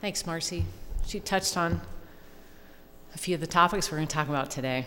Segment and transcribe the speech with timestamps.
[0.00, 0.64] Thanks, Marcy.
[1.06, 1.78] She touched on
[3.14, 4.86] a few of the topics we're going to talk about today.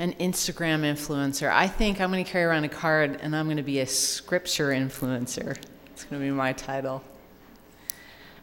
[0.00, 1.48] An Instagram influencer.
[1.48, 3.86] I think I'm going to carry around a card and I'm going to be a
[3.86, 5.56] scripture influencer.
[5.92, 7.04] It's going to be my title.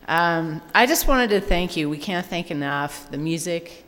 [0.07, 1.89] Um, I just wanted to thank you.
[1.89, 3.83] We can't thank enough the music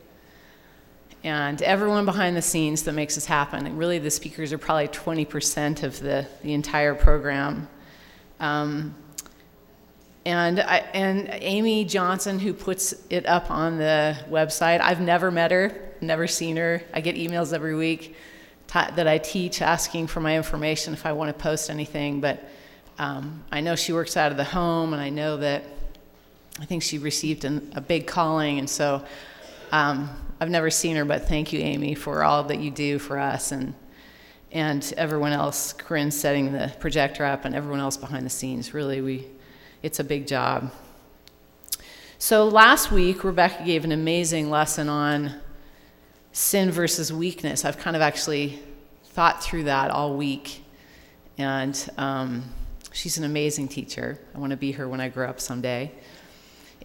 [1.24, 3.68] and everyone behind the scenes that makes this happen.
[3.68, 7.70] And really, the speakers are probably 20% of the, the entire program.
[8.42, 8.96] Um,
[10.26, 15.52] and, I, and Amy Johnson, who puts it up on the website, I've never met
[15.52, 16.82] her, never seen her.
[16.94, 18.16] I get emails every week
[18.74, 22.22] that I teach asking for my information if I want to post anything.
[22.22, 22.44] But
[22.98, 25.64] um, I know she works out of the home, and I know that
[26.60, 28.60] I think she received an, a big calling.
[28.60, 29.04] And so
[29.72, 33.20] um, I've never seen her, but thank you, Amy, for all that you do for
[33.20, 33.74] us and
[34.54, 38.72] and everyone else, Corinne setting the projector up, and everyone else behind the scenes.
[38.72, 39.26] Really, we
[39.84, 40.72] it's a big job.
[42.18, 45.36] So last week, Rebecca gave an amazing lesson on
[46.32, 47.66] sin versus weakness.
[47.66, 48.60] I've kind of actually
[49.04, 50.64] thought through that all week,
[51.38, 52.46] and um,
[52.94, 54.18] she's an amazing teacher.
[54.34, 55.92] I want to be her when I grow up someday.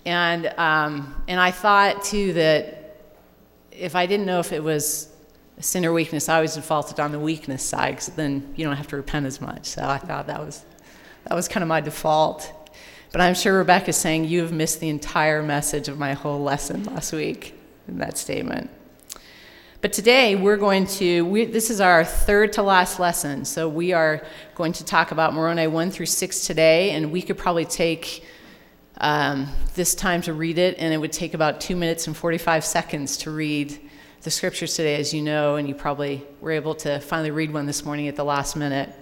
[0.05, 2.97] And um, and I thought too that
[3.71, 5.09] if I didn't know if it was
[5.61, 8.89] sin or weakness, I always defaulted on the weakness side because then you don't have
[8.89, 9.67] to repent as much.
[9.67, 10.65] So I thought that was
[11.25, 12.53] that was kind of my default.
[13.11, 16.85] But I'm sure Rebecca's saying you have missed the entire message of my whole lesson
[16.85, 18.71] last week in that statement.
[19.81, 23.45] But today we're going to, we, this is our third to last lesson.
[23.45, 27.39] So we are going to talk about Moroni 1 through 6 today, and we could
[27.39, 28.25] probably take
[28.99, 32.65] um, this time to read it, and it would take about two minutes and 45
[32.65, 33.79] seconds to read
[34.23, 37.65] the scriptures today, as you know, and you probably were able to finally read one
[37.65, 38.93] this morning at the last minute.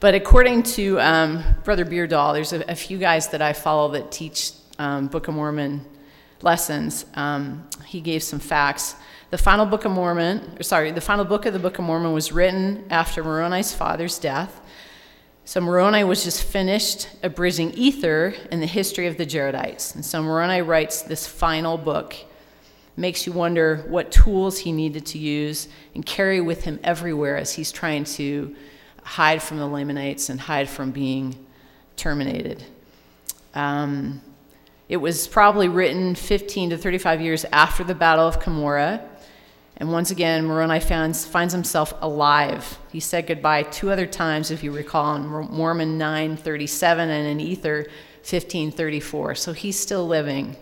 [0.00, 4.10] But according to um, Brother Beardall, there's a, a, few guys that I follow that
[4.10, 5.84] teach um, Book of Mormon
[6.40, 7.04] lessons.
[7.14, 8.96] Um, he gave some facts.
[9.28, 12.14] The final Book of Mormon, or sorry, the final book of the Book of Mormon
[12.14, 14.62] was written after Moroni's father's death.
[15.44, 19.94] So Moroni was just finished abridging Ether in the history of the Jaredites.
[19.94, 22.16] And so Moroni writes this final book.
[22.96, 27.52] Makes you wonder what tools he needed to use and carry with him everywhere as
[27.52, 28.54] he's trying to
[29.02, 31.46] hide from the Lamanites and hide from being
[31.96, 32.62] terminated.
[33.54, 34.20] Um,
[34.88, 39.06] it was probably written 15 to 35 years after the Battle of Cumorah.
[39.76, 42.78] And once again, Moroni finds, finds himself alive.
[42.92, 47.86] He said goodbye two other times, if you recall, in Mormon 9:37 and in Ether
[48.22, 49.34] 15:34.
[49.36, 50.56] So he's still living.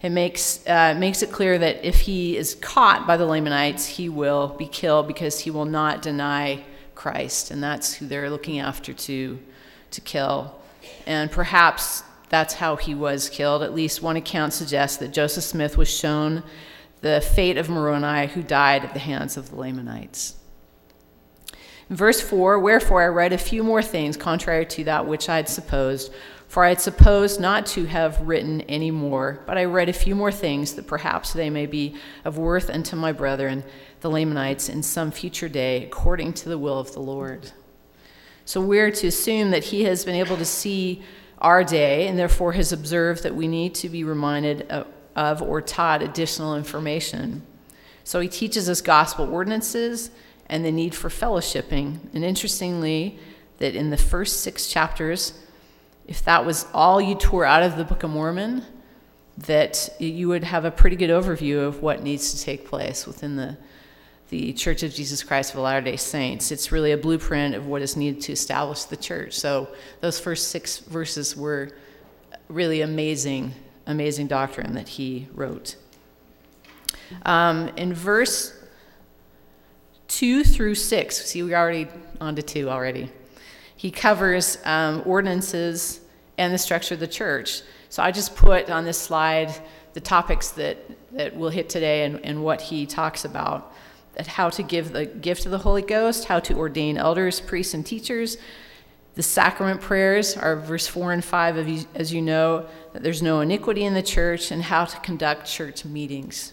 [0.00, 4.08] It makes, uh, makes it clear that if he is caught by the Lamanites, he
[4.08, 6.64] will be killed because he will not deny
[7.02, 9.36] Christ, and that's who they're looking after to,
[9.90, 10.54] to kill.
[11.04, 13.64] And perhaps that's how he was killed.
[13.64, 16.44] At least one account suggests that Joseph Smith was shown
[17.00, 20.36] the fate of Moroni, who died at the hands of the Lamanites.
[21.90, 25.34] In verse 4 Wherefore I write a few more things contrary to that which I
[25.34, 26.12] had supposed,
[26.46, 30.14] for I had supposed not to have written any more, but I write a few
[30.14, 33.64] more things that perhaps they may be of worth unto my brethren,
[34.02, 37.52] the Lamanites, in some future day, according to the will of the Lord.
[38.44, 41.02] So we're to assume that he has been able to see
[41.38, 44.70] our day and therefore has observed that we need to be reminded
[45.16, 47.42] of or taught additional information.
[48.04, 50.10] So he teaches us gospel ordinances
[50.46, 51.98] and the need for fellowshipping.
[52.14, 53.18] And interestingly,
[53.58, 55.38] that in the first six chapters,
[56.08, 58.64] if that was all you tore out of the Book of Mormon,
[59.38, 63.36] that you would have a pretty good overview of what needs to take place within
[63.36, 63.56] the,
[64.32, 66.50] the Church of Jesus Christ of Latter day Saints.
[66.50, 69.34] It's really a blueprint of what is needed to establish the church.
[69.34, 69.68] So
[70.00, 71.70] those first six verses were
[72.48, 73.52] really amazing,
[73.86, 75.76] amazing doctrine that he wrote.
[77.24, 78.58] Um, in verse
[80.08, 81.88] 2 through 6, see, we're already
[82.20, 83.10] on to 2 already
[83.82, 86.02] he covers um, ordinances
[86.38, 87.62] and the structure of the church.
[87.88, 89.52] So I just put on this slide
[89.92, 90.78] the topics that,
[91.10, 93.74] that we'll hit today and, and what he talks about
[94.14, 97.74] that how to give the gift of the Holy Ghost, how to ordain elders, priests,
[97.74, 98.36] and teachers.
[99.14, 103.40] The sacrament prayers are verse 4 and 5, of as you know, that there's no
[103.40, 106.52] iniquity in the church, and how to conduct church meetings.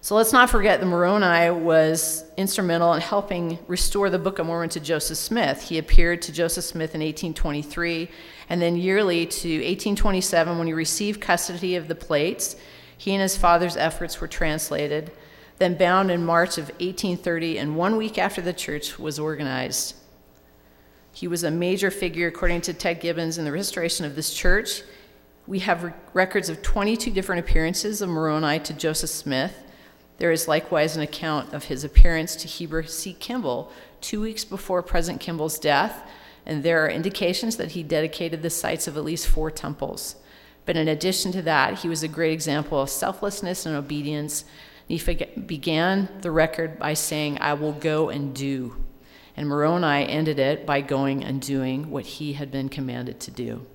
[0.00, 4.68] So let's not forget that Moroni was instrumental in helping restore the Book of Mormon
[4.68, 5.62] to Joseph Smith.
[5.62, 8.08] He appeared to Joseph Smith in 1823,
[8.48, 12.54] and then yearly to 1827 when he received custody of the plates.
[12.96, 15.10] He and his father's efforts were translated,
[15.58, 19.94] then bound in March of 1830, and one week after the church was organized.
[21.12, 24.82] He was a major figure, according to Ted Gibbons, in the restoration of this church.
[25.46, 29.54] We have re- records of 22 different appearances of Moroni to Joseph Smith.
[30.18, 33.14] There is likewise an account of his appearance to Heber C.
[33.14, 36.02] Kimball two weeks before President Kimball's death,
[36.44, 40.16] and there are indications that he dedicated the sites of at least four temples.
[40.66, 44.44] But in addition to that, he was a great example of selflessness and obedience.
[44.86, 48.76] He began the record by saying, I will go and do.
[49.36, 53.66] And Moroni ended it by going and doing what he had been commanded to do.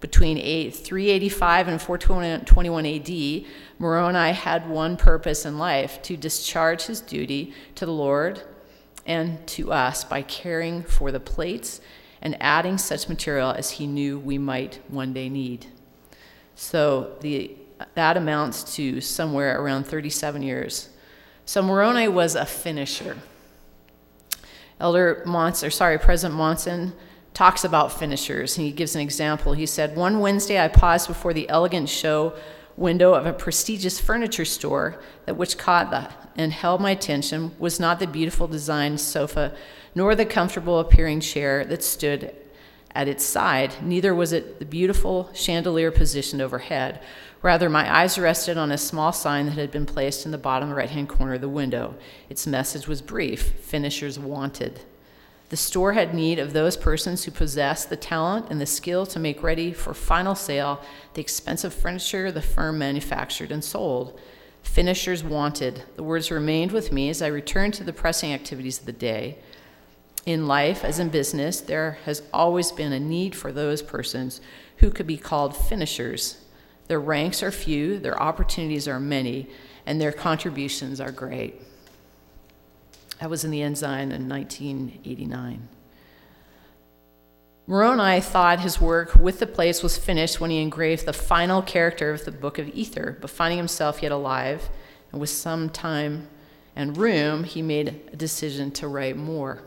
[0.00, 3.44] Between 385 and 421 AD,
[3.78, 8.42] Moroni had one purpose in life to discharge his duty to the Lord
[9.06, 11.80] and to us by caring for the plates
[12.22, 15.66] and adding such material as he knew we might one day need.
[16.54, 17.56] So the,
[17.94, 20.90] that amounts to somewhere around 37 years.
[21.44, 23.16] So Moroni was a finisher.
[24.78, 26.92] Elder Monson, sorry, President Monson
[27.34, 28.56] talks about finishers.
[28.56, 29.52] He gives an example.
[29.52, 32.34] He said, One Wednesday I paused before the elegant show
[32.76, 37.78] window of a prestigious furniture store that which caught the, and held my attention was
[37.78, 39.54] not the beautiful designed sofa
[39.94, 42.34] nor the comfortable appearing chair that stood
[42.92, 47.00] at its side neither was it the beautiful chandelier positioned overhead
[47.42, 50.70] rather my eyes rested on a small sign that had been placed in the bottom
[50.72, 51.94] right hand corner of the window
[52.28, 54.80] its message was brief finishers wanted
[55.50, 59.18] the store had need of those persons who possessed the talent and the skill to
[59.18, 60.80] make ready for final sale
[61.14, 64.18] the expensive furniture the firm manufactured and sold.
[64.62, 65.82] Finishers wanted.
[65.96, 69.38] The words remained with me as I returned to the pressing activities of the day.
[70.24, 74.40] In life, as in business, there has always been a need for those persons
[74.76, 76.44] who could be called finishers.
[76.90, 79.46] Their ranks are few, their opportunities are many,
[79.86, 81.62] and their contributions are great.
[83.20, 85.68] That was in the Ensign in 1989.
[87.68, 92.10] Moroni thought his work with the plates was finished when he engraved the final character
[92.10, 94.68] of the Book of Ether, but finding himself yet alive
[95.12, 96.26] and with some time
[96.74, 99.62] and room, he made a decision to write more.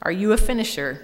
[0.00, 1.02] Are you a finisher?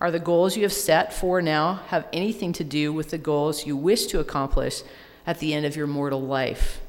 [0.00, 3.66] Are the goals you have set for now have anything to do with the goals
[3.66, 4.82] you wish to accomplish
[5.26, 6.80] at the end of your mortal life?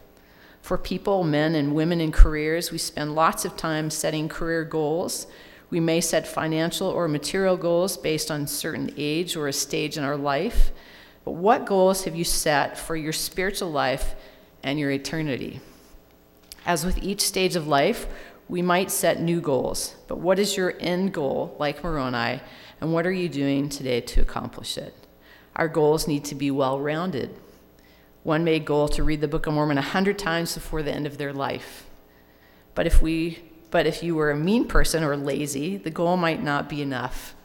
[0.61, 5.25] For people, men and women in careers, we spend lots of time setting career goals.
[5.71, 10.03] We may set financial or material goals based on certain age or a stage in
[10.03, 10.71] our life.
[11.25, 14.13] But what goals have you set for your spiritual life
[14.61, 15.61] and your eternity?
[16.63, 18.05] As with each stage of life,
[18.47, 19.95] we might set new goals.
[20.07, 22.41] But what is your end goal, like Moroni,
[22.81, 24.93] and what are you doing today to accomplish it?
[25.55, 27.35] Our goals need to be well rounded.
[28.23, 31.05] One made goal to read the Book of Mormon a hundred times before the end
[31.07, 31.85] of their life.
[32.75, 36.41] But if we but if you were a mean person or lazy, the goal might
[36.41, 37.35] not be enough.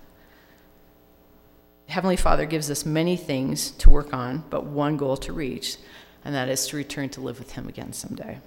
[1.86, 5.76] Heavenly Father gives us many things to work on, but one goal to reach,
[6.24, 8.38] and that is to return to live with Him again someday.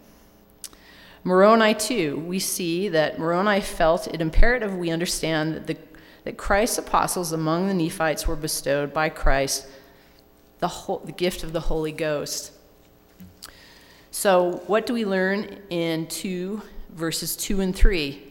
[1.24, 5.78] Moroni, too, we see that Moroni felt it imperative we understand that, the,
[6.28, 9.66] that Christ's apostles among the Nephites were bestowed by Christ
[10.60, 12.52] the, whole, the gift of the Holy Ghost.
[14.12, 18.22] So, what do we learn in 2 verses 2 and 3?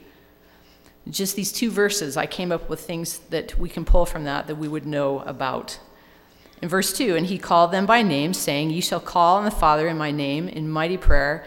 [1.08, 4.46] Just these two verses, I came up with things that we can pull from that
[4.48, 5.78] that we would know about.
[6.60, 9.50] In verse 2, and he called them by name, saying, Ye shall call on the
[9.50, 11.46] Father in my name in mighty prayer,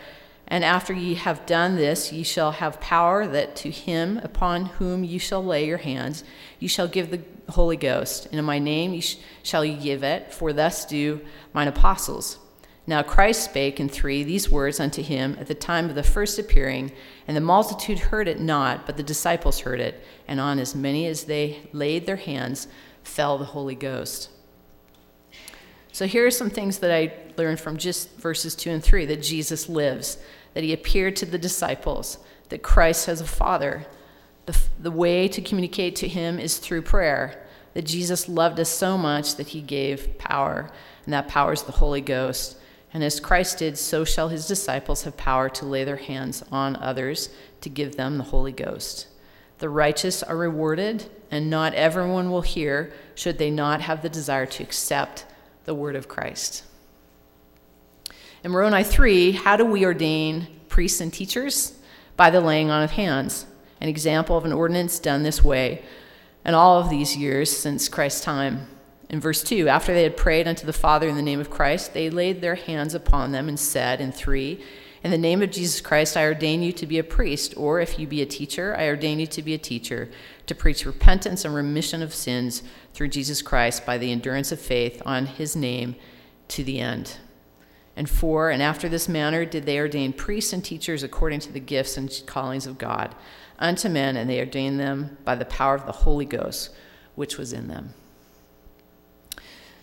[0.49, 5.03] and after ye have done this, ye shall have power that to him upon whom
[5.03, 6.23] ye shall lay your hands,
[6.59, 8.25] ye shall give the Holy Ghost.
[8.27, 11.21] And in my name sh- shall ye give it, for thus do
[11.53, 12.39] mine apostles.
[12.87, 16.39] Now Christ spake in three these words unto him at the time of the first
[16.39, 16.91] appearing,
[17.27, 21.05] and the multitude heard it not, but the disciples heard it, and on as many
[21.05, 22.67] as they laid their hands
[23.03, 24.29] fell the Holy Ghost.
[25.91, 29.21] So here are some things that I learned from just verses 2 and 3 that
[29.21, 30.17] Jesus lives,
[30.59, 32.17] that he appeared to the disciples,
[32.49, 33.85] that Christ has a Father.
[34.45, 38.97] The, the way to communicate to him is through prayer, that Jesus loved us so
[38.97, 40.69] much that he gave power,
[41.05, 42.57] and that power is the Holy Ghost.
[42.93, 46.75] And as Christ did, so shall his disciples have power to lay their hands on
[46.75, 47.29] others
[47.61, 49.07] to give them the Holy Ghost.
[49.59, 54.45] The righteous are rewarded, and not everyone will hear should they not have the desire
[54.47, 55.23] to accept
[55.63, 56.65] the word of Christ.
[58.41, 61.77] In Moroni 3, how do we ordain priests and teachers?
[62.15, 63.45] By the laying on of hands.
[63.81, 65.83] An example of an ordinance done this way
[66.45, 68.67] in all of these years since Christ's time.
[69.09, 71.93] In verse 2, after they had prayed unto the Father in the name of Christ,
[71.93, 74.63] they laid their hands upon them and said, in 3,
[75.03, 77.99] In the name of Jesus Christ, I ordain you to be a priest, or if
[77.99, 80.09] you be a teacher, I ordain you to be a teacher,
[80.45, 85.01] to preach repentance and remission of sins through Jesus Christ by the endurance of faith
[85.05, 85.97] on his name
[86.49, 87.17] to the end.
[87.99, 91.59] And for and after this manner did they ordain priests and teachers according to the
[91.59, 93.13] gifts and callings of God
[93.59, 96.69] unto men, and they ordained them by the power of the Holy Ghost,
[97.15, 97.93] which was in them.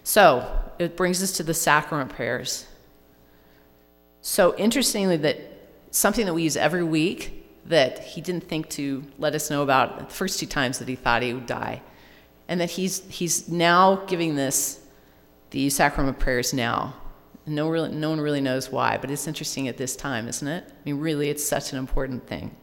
[0.03, 2.67] So it brings us to the sacrament prayers.
[4.23, 5.39] So interestingly, that
[5.91, 9.99] something that we use every week that he didn't think to let us know about
[9.99, 11.83] the first two times that he thought he would die,
[12.49, 14.81] and that he's he's now giving this
[15.51, 16.95] the sacrament prayers now.
[17.47, 20.65] No, really, no one really knows why, but it's interesting at this time, isn't it?
[20.67, 22.57] I mean, really, it's such an important thing.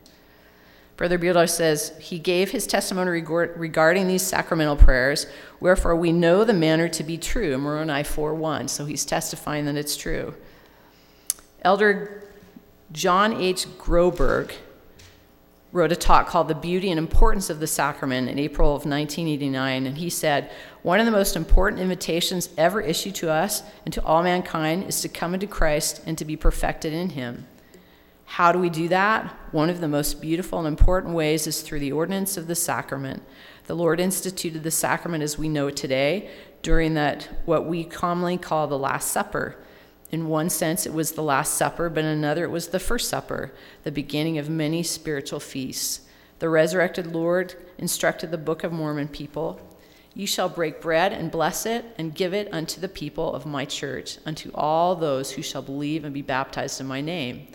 [0.98, 5.26] Brother Bueller says, He gave his testimony regarding these sacramental prayers,
[5.60, 8.68] wherefore we know the manner to be true, Moroni 4 1.
[8.68, 10.36] So he's testifying that it's true.
[11.62, 12.24] Elder
[12.92, 13.66] John H.
[13.78, 14.52] Groberg
[15.74, 19.88] wrote a talk called The Beauty and Importance of the Sacrament in April of 1989,
[19.88, 20.52] and he said,
[20.84, 25.02] One of the most important invitations ever issued to us and to all mankind is
[25.02, 27.48] to come into Christ and to be perfected in Him.
[28.26, 29.36] How do we do that?
[29.52, 33.24] One of the most beautiful and important ways is through the ordinance of the sacrament.
[33.66, 36.30] The Lord instituted the sacrament as we know it today
[36.62, 39.58] during that what we commonly call the Last Supper.
[40.14, 43.10] In one sense, it was the Last Supper, but in another, it was the First
[43.10, 43.52] Supper,
[43.84, 46.02] the beginning of many spiritual feasts.
[46.38, 49.60] The resurrected Lord instructed the Book of Mormon people
[50.14, 53.66] You shall break bread and bless it, and give it unto the people of my
[53.66, 57.48] church, unto all those who shall believe and be baptized in my name.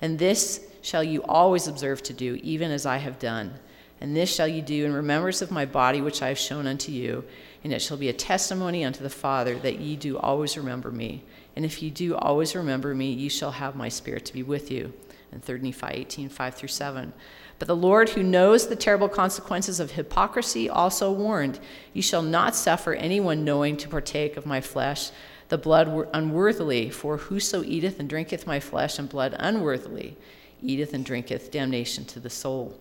[0.00, 3.52] And this shall you always observe to do, even as I have done.
[4.00, 6.90] And this shall you do in remembrance of my body, which I have shown unto
[6.90, 7.24] you.
[7.62, 11.22] And it shall be a testimony unto the Father that ye do always remember me.
[11.58, 14.70] And if you do always remember me, you shall have my spirit to be with
[14.70, 14.92] you.
[15.32, 17.12] And 3 Nephi 18, 5 through 7.
[17.58, 21.58] But the Lord, who knows the terrible consequences of hypocrisy, also warned,
[21.92, 25.10] You shall not suffer anyone knowing to partake of my flesh,
[25.48, 30.16] the blood unworthily, for whoso eateth and drinketh my flesh and blood unworthily,
[30.62, 32.78] eateth and drinketh damnation to the soul.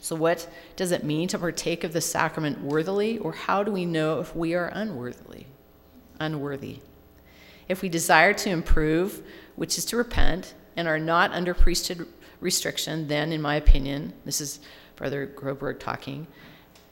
[0.00, 3.86] So, what does it mean to partake of the sacrament worthily, or how do we
[3.86, 5.46] know if we are unworthily?
[6.18, 6.80] Unworthy.
[7.68, 9.22] If we desire to improve,
[9.56, 12.06] which is to repent, and are not under priesthood
[12.40, 14.60] restriction, then, in my opinion, this is
[14.96, 16.26] Brother Groberg talking,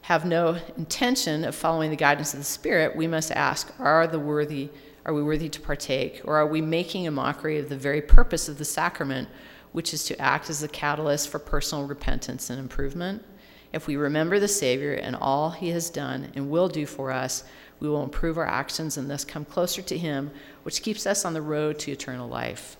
[0.02, 4.18] have no intention of following the guidance of the Spirit, we must ask, are the
[4.18, 4.70] worthy,
[5.04, 8.48] are we worthy to partake, or are we making a mockery of the very purpose
[8.48, 9.28] of the sacrament,
[9.72, 13.24] which is to act as a catalyst for personal repentance and improvement?
[13.72, 17.44] If we remember the Savior and all he has done and will do for us,
[17.80, 20.30] we will improve our actions and thus come closer to Him,
[20.62, 22.76] which keeps us on the road to eternal life.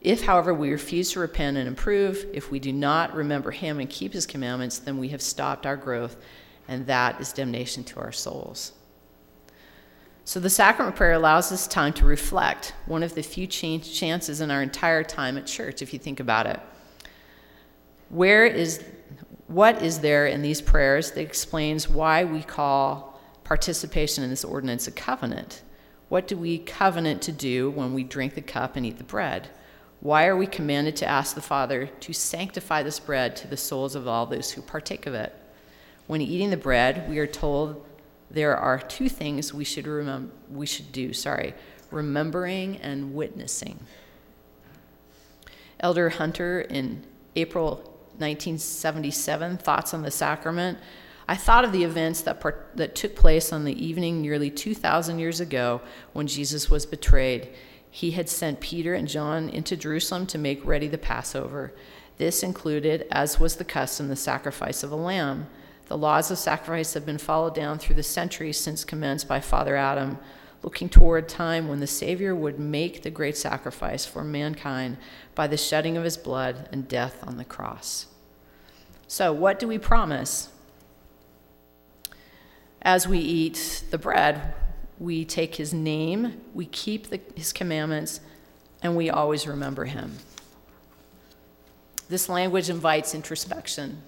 [0.00, 3.88] If, however, we refuse to repent and improve, if we do not remember Him and
[3.88, 6.16] keep His commandments, then we have stopped our growth,
[6.66, 8.72] and that is damnation to our souls.
[10.24, 14.50] So, the sacrament prayer allows us time to reflect, one of the few chances in
[14.50, 16.60] our entire time at church, if you think about it.
[18.08, 18.84] Where is
[19.52, 24.86] what is there in these prayers that explains why we call participation in this ordinance
[24.86, 25.60] a covenant?
[26.08, 29.48] What do we covenant to do when we drink the cup and eat the bread?
[30.00, 33.94] Why are we commanded to ask the Father to sanctify this bread to the souls
[33.94, 35.34] of all those who partake of it?
[36.06, 37.84] When eating the bread, we are told
[38.30, 41.52] there are two things we should remember we should do, sorry,
[41.90, 43.80] remembering and witnessing.
[45.78, 47.04] Elder Hunter in
[47.36, 47.91] April
[48.22, 50.78] 1977, Thoughts on the Sacrament,
[51.28, 55.18] I thought of the events that, part, that took place on the evening nearly 2,000
[55.18, 55.80] years ago
[56.12, 57.48] when Jesus was betrayed.
[57.90, 61.72] He had sent Peter and John into Jerusalem to make ready the Passover.
[62.18, 65.46] This included, as was the custom, the sacrifice of a lamb.
[65.86, 69.76] The laws of sacrifice have been followed down through the centuries since commenced by Father
[69.76, 70.18] Adam,
[70.62, 74.96] looking toward a time when the Savior would make the great sacrifice for mankind
[75.34, 78.06] by the shedding of his blood and death on the cross.
[79.12, 80.48] So, what do we promise?
[82.80, 84.54] As we eat the bread,
[84.98, 88.20] we take his name, we keep the, his commandments,
[88.82, 90.16] and we always remember him.
[92.08, 94.00] This language invites introspection.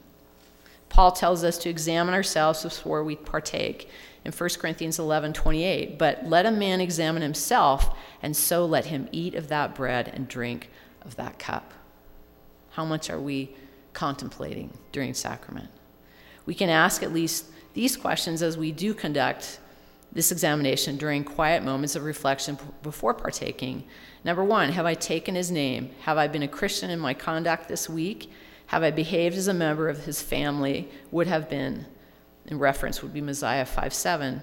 [0.88, 3.90] Paul tells us to examine ourselves before we partake
[4.24, 5.98] in 1 Corinthians 11 28.
[5.98, 10.26] But let a man examine himself, and so let him eat of that bread and
[10.26, 10.70] drink
[11.02, 11.74] of that cup.
[12.70, 13.54] How much are we
[13.94, 15.70] contemplating during sacrament?
[16.46, 19.58] We can ask at least these questions as we do conduct
[20.12, 23.84] this examination during quiet moments of reflection before partaking.
[24.22, 25.90] Number one, have I taken his name?
[26.02, 28.30] Have I been a Christian in my conduct this week?
[28.66, 31.86] Have I behaved as a member of his family would have been?
[32.46, 34.42] In reference would be Mosiah 5 7.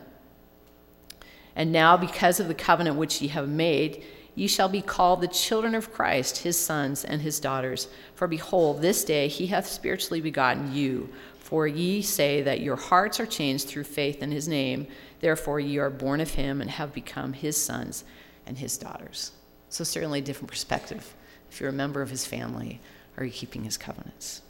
[1.55, 4.03] And now, because of the covenant which ye have made,
[4.36, 7.88] ye shall be called the children of Christ, his sons and his daughters.
[8.16, 11.10] For behold, this day he hath spiritually begotten you.
[11.40, 14.88] For ye say that your hearts are changed through faith in his name.
[15.20, 18.06] Therefore, ye are born of him and have become his sons
[18.46, 19.32] and his daughters.
[19.70, 21.14] So, certainly a different perspective.
[21.50, 22.80] If you're a member of his family,
[23.18, 24.42] are you keeping his covenants?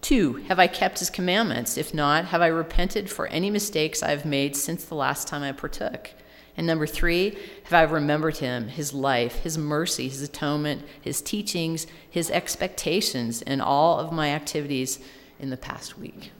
[0.00, 1.76] Two, have I kept his commandments?
[1.76, 5.42] If not, have I repented for any mistakes I have made since the last time
[5.42, 6.10] I partook?
[6.56, 11.86] And number three, have I remembered him, his life, his mercy, his atonement, his teachings,
[12.08, 14.98] his expectations, and all of my activities
[15.38, 16.32] in the past week?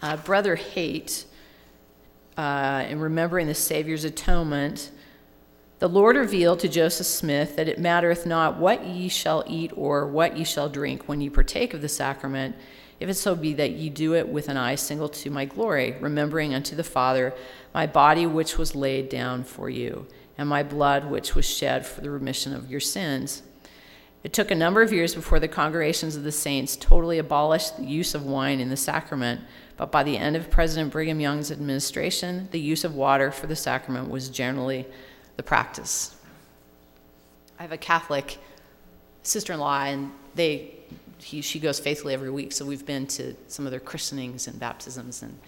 [0.00, 1.24] Uh, Brother Haight,
[2.36, 4.90] uh, in remembering the Savior's atonement,
[5.78, 10.06] the Lord revealed to Joseph Smith that it mattereth not what ye shall eat or
[10.06, 12.54] what ye shall drink when ye partake of the sacrament,
[13.02, 15.96] if it so be that ye do it with an eye single to my glory,
[16.00, 17.34] remembering unto the Father
[17.74, 20.06] my body which was laid down for you,
[20.38, 23.42] and my blood which was shed for the remission of your sins.
[24.22, 27.84] It took a number of years before the congregations of the saints totally abolished the
[27.84, 29.40] use of wine in the sacrament,
[29.76, 33.56] but by the end of President Brigham Young's administration, the use of water for the
[33.56, 34.86] sacrament was generally
[35.36, 36.14] the practice.
[37.58, 38.38] I have a Catholic
[39.24, 40.74] sister in law, and they,
[41.22, 44.58] he, she goes faithfully every week, so we've been to some of their christenings and
[44.58, 45.38] baptisms, and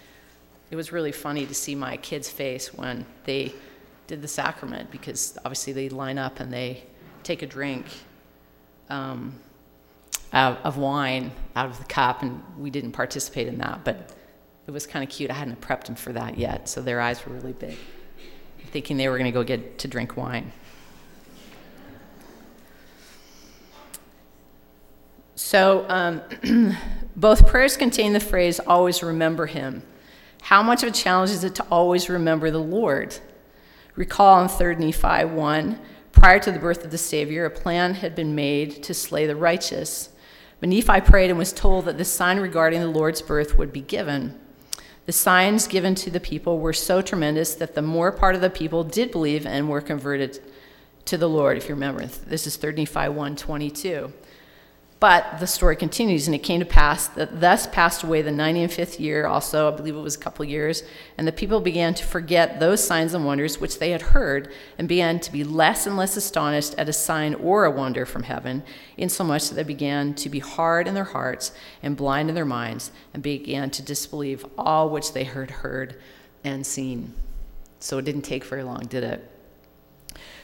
[0.71, 3.53] it was really funny to see my kid's face when they
[4.07, 6.83] did the sacrament because obviously they line up and they
[7.23, 7.87] take a drink
[8.91, 9.35] um,
[10.33, 14.11] of wine out of the cup, and we didn't participate in that, but
[14.67, 15.31] it was kind of cute.
[15.31, 17.77] I hadn't prepped them for that yet, so their eyes were really big
[18.75, 20.53] thinking they were going to go get to drink wine.
[25.37, 26.23] So, um,
[27.17, 29.83] both prayers contain the phrase, always remember him.
[30.43, 33.19] How much of a challenge is it to always remember the Lord?
[33.97, 35.79] Recall in 3 Nephi 1,
[36.13, 39.37] prior to the birth of the Savior, a plan had been made to slay the
[39.37, 40.11] righteous.
[40.61, 43.81] But Nephi prayed and was told that the sign regarding the Lord's birth would be
[43.81, 44.39] given.
[45.07, 48.51] The signs given to the people were so tremendous that the more part of the
[48.51, 50.41] people did believe and were converted
[51.07, 52.07] to the Lord, if you remember.
[52.07, 54.13] This is 3 Nephi 122.
[55.01, 58.99] But the story continues, and it came to pass that thus passed away the 95th
[58.99, 60.83] year, also, I believe it was a couple years,
[61.19, 64.89] and the people began to forget those signs and wonders which they had heard, and
[64.89, 68.63] began to be less and less astonished at a sign or a wonder from heaven,
[68.97, 71.53] insomuch that they began to be hard in their hearts
[71.83, 76.01] and blind in their minds, and began to disbelieve all which they had heard
[76.45, 77.13] and seen.
[77.79, 79.31] So it didn't take very long, did it?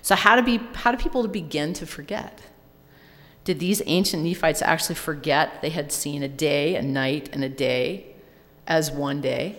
[0.02, 2.42] So how be, how do people begin to forget?
[3.44, 7.48] Did these ancient Nephites actually forget they had seen a day, a night, and a
[7.48, 8.06] day
[8.66, 9.56] as one day?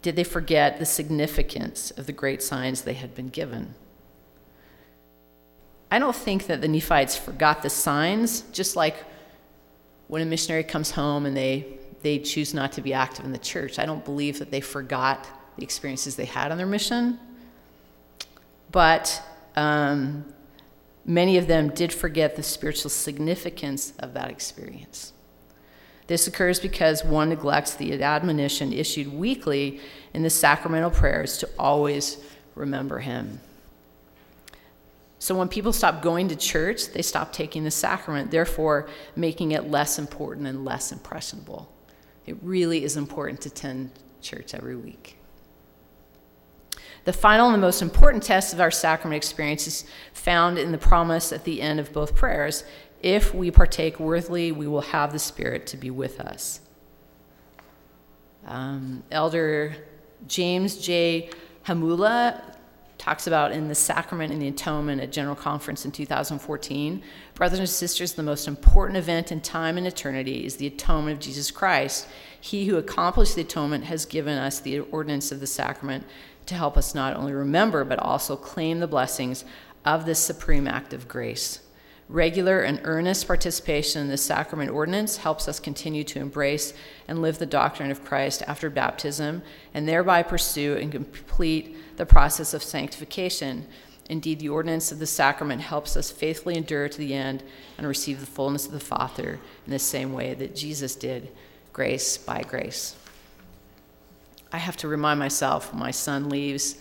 [0.00, 3.74] Did they forget the significance of the great signs they had been given?
[5.90, 8.96] I don't think that the Nephites forgot the signs, just like
[10.08, 11.66] when a missionary comes home and they,
[12.00, 13.78] they choose not to be active in the church.
[13.78, 17.20] I don't believe that they forgot the experiences they had on their mission.
[18.70, 19.22] But
[19.54, 20.24] um,
[21.04, 25.12] Many of them did forget the spiritual significance of that experience.
[26.06, 29.80] This occurs because one neglects the admonition issued weekly
[30.14, 32.18] in the sacramental prayers to always
[32.54, 33.40] remember Him.
[35.18, 39.70] So when people stop going to church, they stop taking the sacrament, therefore making it
[39.70, 41.72] less important and less impressionable.
[42.26, 45.16] It really is important to attend church every week.
[47.04, 50.78] The final and the most important test of our sacrament experience is found in the
[50.78, 52.64] promise at the end of both prayers.
[53.02, 56.60] If we partake worthily, we will have the Spirit to be with us.
[58.46, 59.74] Um, Elder
[60.28, 61.30] James J.
[61.66, 62.40] Hamula
[62.98, 67.02] talks about in the sacrament and the atonement at General Conference in 2014.
[67.34, 71.20] Brothers and sisters, the most important event in time and eternity is the atonement of
[71.20, 72.06] Jesus Christ.
[72.40, 76.04] He who accomplished the atonement has given us the ordinance of the sacrament
[76.46, 79.44] to help us not only remember, but also claim the blessings
[79.84, 81.60] of this supreme act of grace.
[82.08, 86.74] Regular and earnest participation in the sacrament ordinance helps us continue to embrace
[87.08, 92.52] and live the doctrine of Christ after baptism and thereby pursue and complete the process
[92.52, 93.66] of sanctification.
[94.10, 97.42] Indeed, the ordinance of the sacrament helps us faithfully endure to the end
[97.78, 101.30] and receive the fullness of the Father in the same way that Jesus did,
[101.72, 102.96] grace by grace.
[104.52, 106.76] I have to remind myself when my son leaves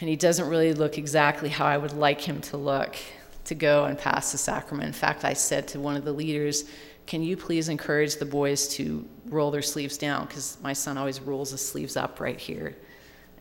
[0.00, 2.96] and he doesn't really look exactly how I would like him to look
[3.44, 4.86] to go and pass the sacrament.
[4.86, 6.64] In fact, I said to one of the leaders,
[7.06, 10.26] Can you please encourage the boys to roll their sleeves down?
[10.26, 12.76] Because my son always rolls his sleeves up right here.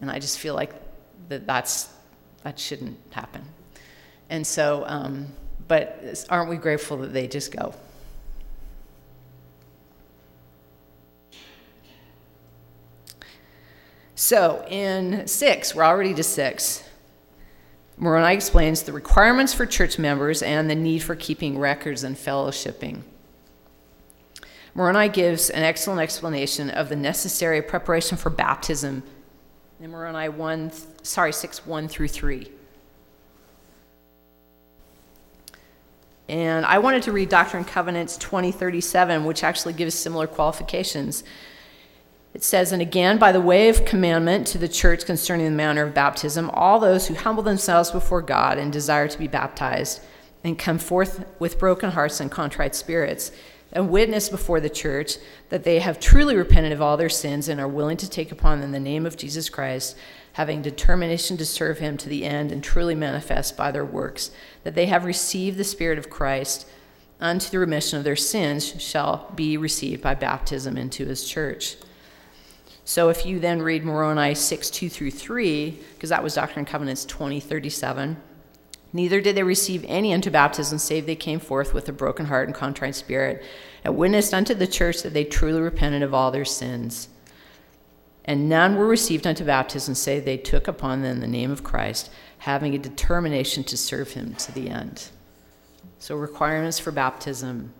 [0.02, 0.74] And I just feel like
[1.30, 1.90] that that's,
[2.44, 3.44] that shouldn't happen.
[4.30, 5.28] And so, um,
[5.68, 7.74] but aren't we grateful that they just go?
[14.18, 16.84] So in six, we're already to six.
[17.98, 23.04] Moroni explains the requirements for church members and the need for keeping records and fellowshipping.
[24.74, 29.04] Moroni gives an excellent explanation of the necessary preparation for baptism
[29.80, 30.72] in Moroni 1,
[31.04, 32.52] sorry, 6, 1 through 3.
[36.28, 41.24] And I wanted to read Doctrine and Covenants 2037, which actually gives similar qualifications.
[42.38, 45.82] It says, And again, by the way of commandment to the church concerning the manner
[45.82, 50.02] of baptism, all those who humble themselves before God and desire to be baptized
[50.44, 53.32] and come forth with broken hearts and contrite spirits,
[53.72, 55.16] and witness before the church
[55.50, 58.62] that they have truly repented of all their sins and are willing to take upon
[58.62, 59.98] them the name of Jesus Christ,
[60.34, 64.30] having determination to serve him to the end and truly manifest by their works
[64.64, 66.70] that they have received the Spirit of Christ
[67.20, 71.78] unto the remission of their sins, shall be received by baptism into his church.
[72.88, 76.68] So if you then read Moroni 6, 2 through 3, because that was Doctrine and
[76.68, 78.16] Covenants 20, 37,
[78.94, 82.48] neither did they receive any unto baptism, save they came forth with a broken heart
[82.48, 83.44] and contrite spirit,
[83.84, 87.10] and witnessed unto the church that they truly repented of all their sins.
[88.24, 92.10] And none were received unto baptism, save they took upon them the name of Christ,
[92.38, 95.10] having a determination to serve him to the end.
[96.00, 97.74] So, requirements for baptism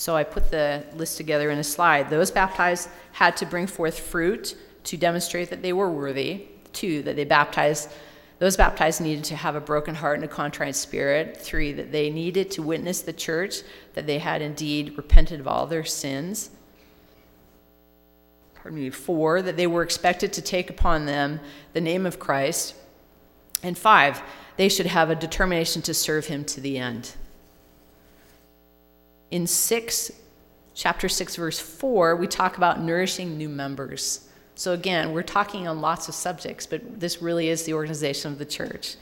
[0.00, 2.08] so I put the list together in a slide.
[2.08, 6.46] Those baptized had to bring forth fruit to demonstrate that they were worthy.
[6.72, 7.92] Two, that they baptized,
[8.38, 11.36] those baptized needed to have a broken heart and a contrite spirit.
[11.36, 13.56] Three, that they needed to witness the church
[13.92, 16.48] that they had indeed repented of all their sins.
[18.54, 18.88] Pardon me.
[18.88, 21.40] Four, that they were expected to take upon them
[21.74, 22.74] the name of Christ.
[23.62, 24.22] And five,
[24.56, 27.16] they should have a determination to serve him to the end
[29.30, 30.12] in 6
[30.74, 34.28] chapter 6 verse 4 we talk about nourishing new members.
[34.54, 38.38] So again we're talking on lots of subjects but this really is the organization of
[38.38, 38.96] the church.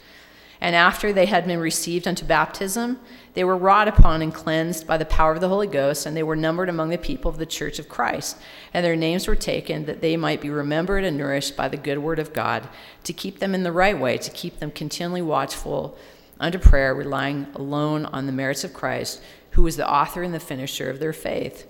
[0.61, 2.99] And after they had been received unto baptism
[3.35, 6.23] they were wrought upon and cleansed by the power of the holy ghost and they
[6.23, 8.37] were numbered among the people of the church of christ.
[8.75, 11.99] And their names were taken that they might be remembered and nourished by the good
[11.99, 12.69] word of god
[13.05, 15.97] to keep them in the right way to keep them continually watchful
[16.41, 19.21] unto prayer relying alone on the merits of christ
[19.59, 21.67] who is the author and the finisher of their faith.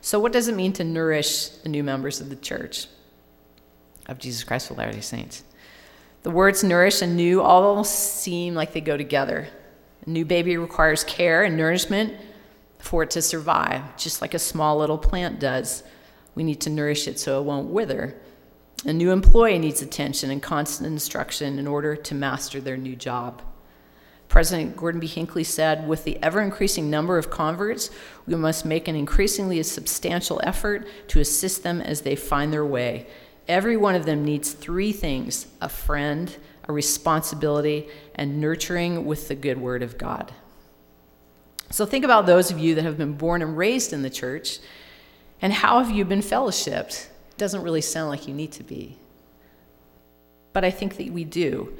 [0.00, 2.86] So, what does it mean to nourish the new members of the church
[4.06, 5.42] of Jesus Christ of Latter day Saints?
[6.22, 9.48] The words nourish and new all seem like they go together.
[10.06, 12.14] A new baby requires care and nourishment
[12.78, 15.82] for it to survive, just like a small little plant does.
[16.36, 18.14] We need to nourish it so it won't wither.
[18.84, 23.42] A new employee needs attention and constant instruction in order to master their new job.
[24.32, 25.06] President Gordon B.
[25.06, 27.90] Hinckley said, with the ever increasing number of converts,
[28.26, 33.06] we must make an increasingly substantial effort to assist them as they find their way.
[33.46, 36.34] Every one of them needs three things a friend,
[36.66, 40.32] a responsibility, and nurturing with the good word of God.
[41.68, 44.60] So think about those of you that have been born and raised in the church,
[45.42, 47.04] and how have you been fellowshipped?
[47.32, 48.96] It doesn't really sound like you need to be.
[50.54, 51.76] But I think that we do.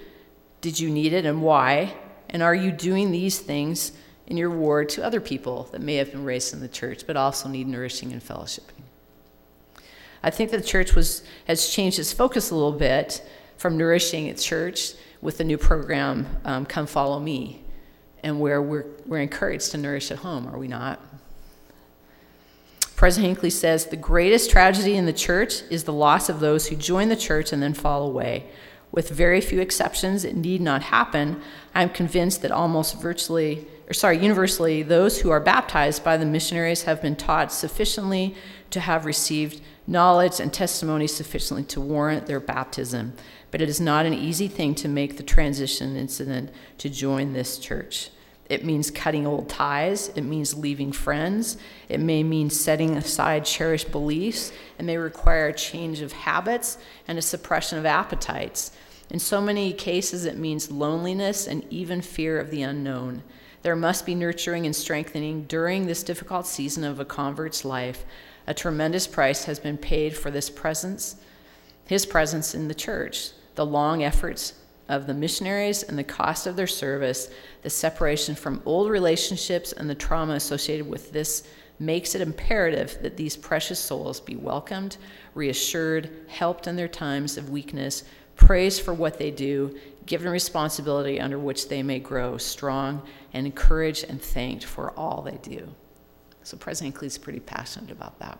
[0.60, 1.94] Did you need it and why?
[2.32, 3.92] And are you doing these things
[4.26, 7.16] in your ward to other people that may have been raised in the church but
[7.16, 8.82] also need nourishing and fellowshipping?
[10.22, 13.22] I think the church was, has changed its focus a little bit
[13.56, 17.60] from nourishing its church with the new program, um, Come Follow Me,
[18.22, 21.00] and where we're, we're encouraged to nourish at home, are we not?
[22.96, 26.76] President Hinckley says the greatest tragedy in the church is the loss of those who
[26.76, 28.46] join the church and then fall away.
[28.92, 31.40] With very few exceptions, it need not happen.
[31.74, 36.82] I'm convinced that almost virtually, or sorry, universally, those who are baptized by the missionaries
[36.82, 38.34] have been taught sufficiently
[38.70, 43.14] to have received knowledge and testimony sufficiently to warrant their baptism.
[43.50, 47.58] But it is not an easy thing to make the transition incident to join this
[47.58, 48.10] church.
[48.52, 50.10] It means cutting old ties.
[50.10, 51.56] It means leaving friends.
[51.88, 54.52] It may mean setting aside cherished beliefs.
[54.78, 56.76] It may require a change of habits
[57.08, 58.70] and a suppression of appetites.
[59.08, 63.22] In so many cases, it means loneliness and even fear of the unknown.
[63.62, 68.04] There must be nurturing and strengthening during this difficult season of a convert's life.
[68.46, 71.16] A tremendous price has been paid for this presence,
[71.86, 74.52] his presence in the church, the long efforts
[74.88, 77.30] of the missionaries and the cost of their service,
[77.62, 81.46] the separation from old relationships, and the trauma associated with this
[81.78, 84.96] makes it imperative that these precious souls be welcomed,
[85.34, 88.04] reassured, helped in their times of weakness,
[88.36, 94.04] praised for what they do, given responsibility under which they may grow strong, and encouraged
[94.08, 95.68] and thanked for all they do.
[96.42, 98.38] So President Hinckley's pretty passionate about that.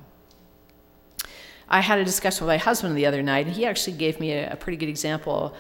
[1.69, 4.33] I had a discussion with my husband the other night, and he actually gave me
[4.33, 5.55] a, a pretty good example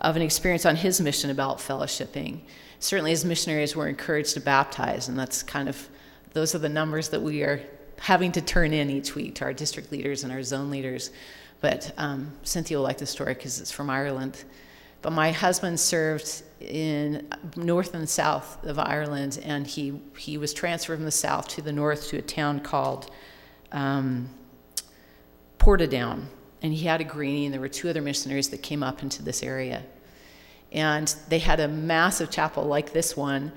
[0.00, 2.40] of an experience on his mission about fellowshipping.
[2.78, 5.88] Certainly, as missionaries, we're encouraged to baptize, and that's kind of
[6.32, 7.60] those are the numbers that we are
[7.98, 11.10] having to turn in each week to our district leaders and our zone leaders.
[11.60, 14.44] But um, Cynthia will like the story because it's from Ireland.
[15.02, 20.96] But my husband served in north and south of Ireland, and he, he was transferred
[20.96, 23.10] from the south to the north to a town called
[23.72, 24.28] um,
[25.58, 26.24] Portadown.
[26.62, 29.22] And he had a greenie, and there were two other missionaries that came up into
[29.22, 29.82] this area.
[30.72, 33.52] And they had a massive chapel like this one,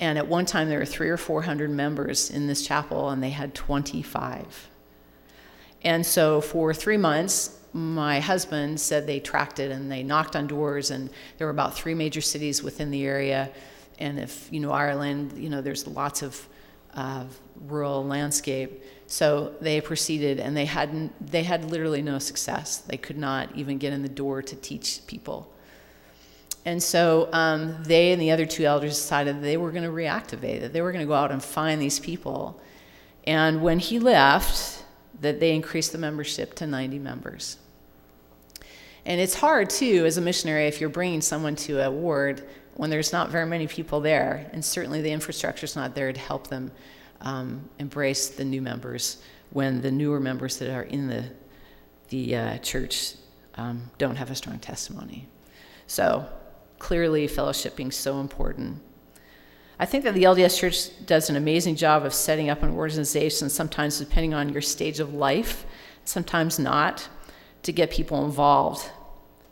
[0.00, 3.30] and at one time, there were three or 400 members in this chapel, and they
[3.30, 4.68] had 25.
[5.82, 10.46] And so for three months, my husband said they tracked it and they knocked on
[10.46, 13.50] doors, and there were about three major cities within the area.
[13.98, 16.48] And if you know Ireland, you know there's lots of
[16.94, 17.24] uh,
[17.66, 18.82] rural landscape.
[19.10, 21.12] So they proceeded, and they hadn't.
[21.26, 22.76] They had literally no success.
[22.76, 25.50] They could not even get in the door to teach people.
[26.66, 30.60] And so um, they and the other two elders decided they were going to reactivate,
[30.60, 32.60] that they were going to go out and find these people.
[33.26, 34.84] And when he left,
[35.22, 37.56] that they increased the membership to 90 members.
[39.06, 42.90] And it's hard, too, as a missionary, if you're bringing someone to a ward when
[42.90, 46.48] there's not very many people there, and certainly the infrastructure is not there to help
[46.48, 46.70] them
[47.20, 49.18] um, embrace the new members
[49.50, 51.24] when the newer members that are in the,
[52.08, 53.14] the uh, church
[53.54, 55.28] um, don't have a strong testimony.
[55.86, 56.26] So
[56.78, 58.80] clearly fellowship being so important.
[59.80, 63.48] I think that the LDS Church does an amazing job of setting up an organization,
[63.48, 65.64] sometimes depending on your stage of life,
[66.04, 67.08] sometimes not,
[67.62, 68.90] to get people involved.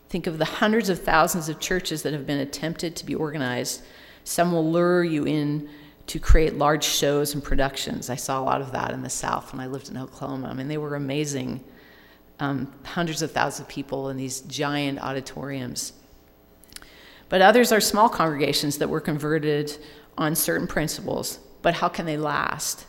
[0.09, 3.83] Think of the hundreds of thousands of churches that have been attempted to be organized.
[4.25, 5.69] Some will lure you in
[6.07, 8.11] to create large shows and productions.
[8.11, 10.49] I saw a lot of that in the South when I lived in Oklahoma.
[10.49, 11.65] I mean, they were amazing.
[12.39, 15.93] Um, hundreds of thousands of people in these giant auditoriums.
[17.29, 19.77] But others are small congregations that were converted
[20.17, 21.41] on certain principles.
[21.63, 22.87] But how can they last?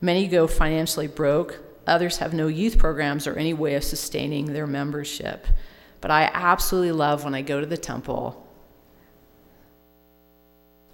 [0.00, 1.60] Many go financially broke.
[1.86, 5.46] Others have no youth programs or any way of sustaining their membership.
[6.00, 8.41] But I absolutely love when I go to the temple.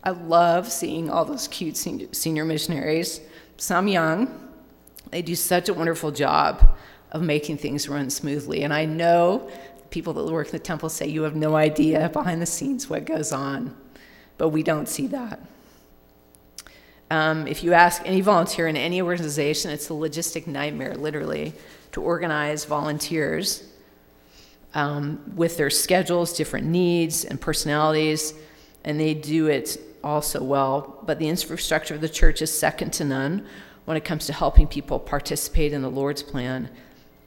[0.04, 3.20] I love seeing all those cute senior missionaries,
[3.56, 4.48] some young.
[5.10, 6.76] They do such a wonderful job
[7.12, 8.62] of making things run smoothly.
[8.62, 9.50] And I know
[9.90, 13.04] people that work in the temple say you have no idea behind the scenes what
[13.04, 13.74] goes on,
[14.36, 15.40] but we don't see that.
[17.10, 21.54] Um, if you ask any volunteer in any organization, it's a logistic nightmare, literally,
[21.92, 23.64] to organize volunteers
[24.74, 28.34] um, with their schedules, different needs, and personalities,
[28.84, 31.02] and they do it also well.
[31.04, 33.46] But the infrastructure of the church is second to none
[33.84, 36.70] when it comes to helping people participate in the Lord's plan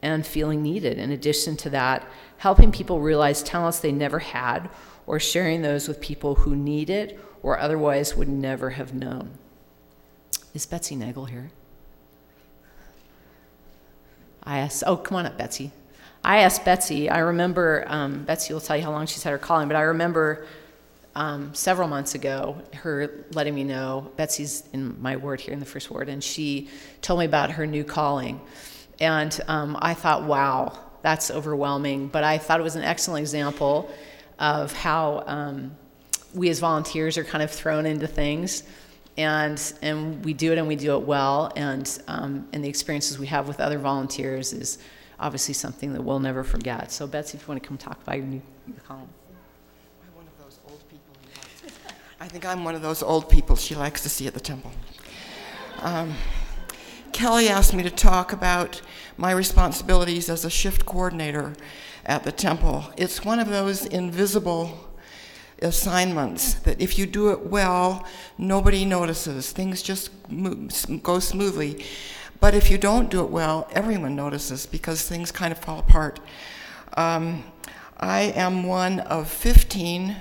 [0.00, 0.98] and feeling needed.
[0.98, 2.06] In addition to that,
[2.38, 4.68] helping people realize talents they never had,
[5.06, 9.30] or sharing those with people who need it or otherwise would never have known.
[10.54, 11.50] Is Betsy Nagel here?
[14.44, 15.72] I asked, oh, come on up, Betsy.
[16.24, 19.38] I asked Betsy, I remember, um, Betsy will tell you how long she's had her
[19.38, 20.46] calling, but I remember
[21.14, 25.66] um, several months ago her letting me know, Betsy's in my ward here in the
[25.66, 26.68] first ward, and she
[27.00, 28.40] told me about her new calling.
[29.00, 32.08] And um, I thought, wow, that's overwhelming.
[32.08, 33.90] But I thought it was an excellent example
[34.38, 35.76] of how um,
[36.34, 38.62] we as volunteers are kind of thrown into things.
[39.18, 41.52] And, and we do it and we do it well.
[41.56, 44.78] And, um, and the experiences we have with other volunteers is
[45.20, 46.90] obviously something that we'll never forget.
[46.90, 49.08] So, Betsy, if you want to come talk about your new your.
[50.02, 51.14] I'm one of those old people
[52.22, 54.70] I think I'm one of those old people she likes to see at the temple.
[55.80, 56.14] Um,
[57.10, 58.80] Kelly asked me to talk about
[59.16, 61.54] my responsibilities as a shift coordinator
[62.06, 62.84] at the temple.
[62.96, 64.88] It's one of those invisible
[65.62, 68.06] assignments that if you do it well,
[68.38, 69.50] nobody notices.
[69.50, 70.10] Things just
[71.02, 71.84] go smoothly.
[72.38, 76.20] But if you don't do it well, everyone notices because things kind of fall apart.
[76.96, 77.42] Um,
[77.98, 80.14] I am one of 15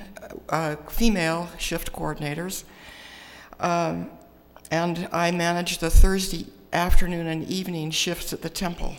[0.49, 2.63] uh, female shift coordinators
[3.59, 4.09] Um,
[4.71, 8.95] and I manage the Thursday afternoon and evening shifts at the temple.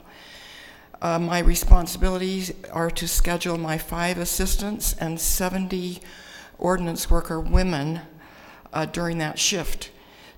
[1.01, 6.01] Uh, my responsibilities are to schedule my five assistants and 70
[6.59, 8.03] ordinance worker women
[8.73, 9.91] uh, during that shift.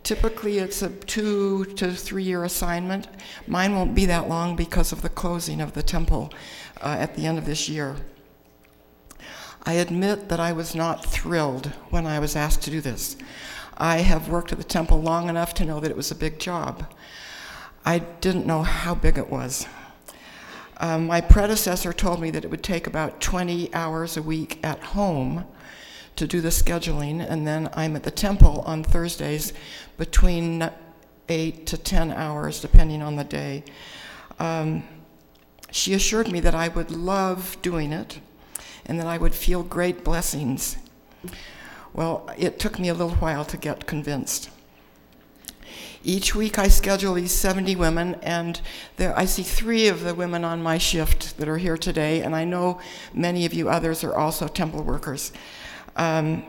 [0.05, 3.09] Typically, it's a two to three year assignment.
[3.47, 6.33] Mine won't be that long because of the closing of the temple
[6.81, 7.97] uh, at the end of this year.
[9.67, 13.17] I admit that I was not thrilled when I was asked to do this.
[13.79, 16.39] I have worked at the temple long enough to know that it was a big
[16.39, 16.93] job.
[17.85, 19.67] I didn't know how big it was.
[20.79, 24.81] Um, my predecessor told me that it would take about 20 hours a week at
[24.81, 25.47] home
[26.17, 29.55] to do the scheduling, and then I'm at the temple on Thursdays
[29.97, 30.71] between
[31.31, 33.65] 8 to 10 hours, depending on the day.
[34.39, 34.85] Um,
[35.71, 38.21] she assured me that I would love doing it
[38.87, 40.77] and that I would feel great blessings.
[41.93, 44.51] Well, it took me a little while to get convinced.
[46.07, 48.61] Each week I schedule these 70 women, and
[48.97, 52.37] there, I see three of the women on my shift that are here today, and
[52.37, 52.79] I know
[53.15, 55.33] many of you others are also temple workers.
[55.97, 56.45] Um,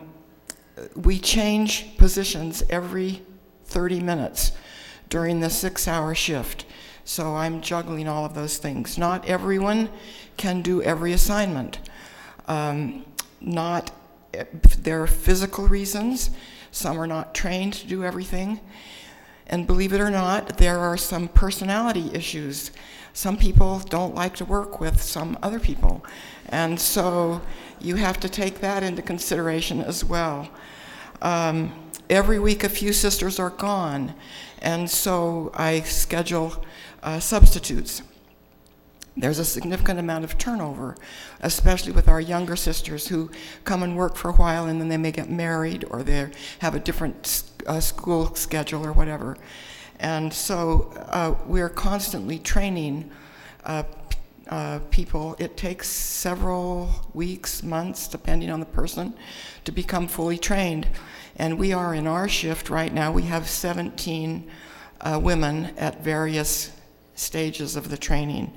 [0.94, 3.22] we change positions every
[3.64, 4.52] 30 minutes
[5.08, 6.66] during the six hour shift.
[7.04, 8.98] So I'm juggling all of those things.
[8.98, 9.88] Not everyone
[10.36, 11.78] can do every assignment.
[12.48, 13.04] Um,
[13.40, 13.92] not
[14.78, 16.30] there are physical reasons.
[16.70, 18.60] Some are not trained to do everything.
[19.46, 22.72] And believe it or not, there are some personality issues.
[23.12, 26.04] Some people don't like to work with some other people.
[26.48, 27.40] And so
[27.80, 30.48] you have to take that into consideration as well.
[31.22, 31.72] Um,
[32.10, 34.14] every week, a few sisters are gone.
[34.60, 36.64] And so I schedule
[37.02, 38.02] uh, substitutes.
[39.16, 40.96] There's a significant amount of turnover,
[41.40, 43.30] especially with our younger sisters who
[43.64, 46.74] come and work for a while and then they may get married or they have
[46.74, 49.38] a different uh, school schedule or whatever.
[50.00, 53.10] And so uh, we're constantly training
[53.64, 53.84] uh,
[54.48, 55.34] uh, people.
[55.38, 59.14] It takes several weeks, months, depending on the person,
[59.64, 60.86] to become fully trained.
[61.36, 64.48] And we are in our shift right now, we have 17
[65.00, 66.70] uh, women at various
[67.14, 68.52] stages of the training.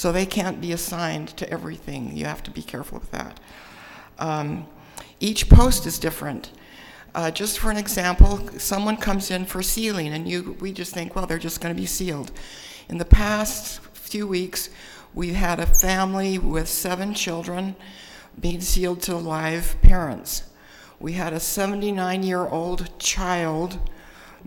[0.00, 2.16] So they can't be assigned to everything.
[2.16, 3.38] You have to be careful with that.
[4.18, 4.66] Um,
[5.20, 6.52] each post is different.
[7.14, 11.14] Uh, just for an example, someone comes in for sealing, and you, we just think,
[11.14, 12.32] well, they're just going to be sealed.
[12.88, 14.70] In the past few weeks,
[15.12, 17.76] we had a family with seven children
[18.40, 20.44] being sealed to live parents.
[20.98, 23.78] We had a 79 year old child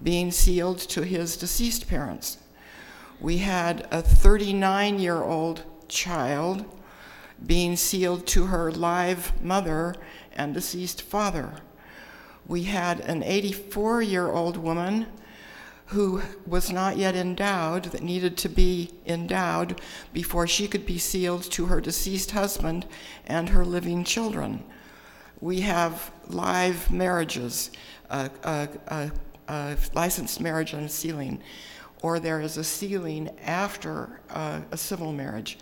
[0.01, 2.39] being sealed to his deceased parents.
[3.23, 6.65] We had a 39 year old child
[7.45, 9.95] being sealed to her live mother
[10.33, 11.53] and deceased father.
[12.45, 15.07] We had an 84 year old woman
[15.85, 19.79] who was not yet endowed, that needed to be endowed
[20.11, 22.85] before she could be sealed to her deceased husband
[23.25, 24.65] and her living children.
[25.39, 27.71] We have live marriages,
[28.09, 29.09] uh, uh, uh,
[29.47, 31.41] uh licensed marriage and sealing,
[32.03, 35.57] or there is a sealing after uh, a civil marriage.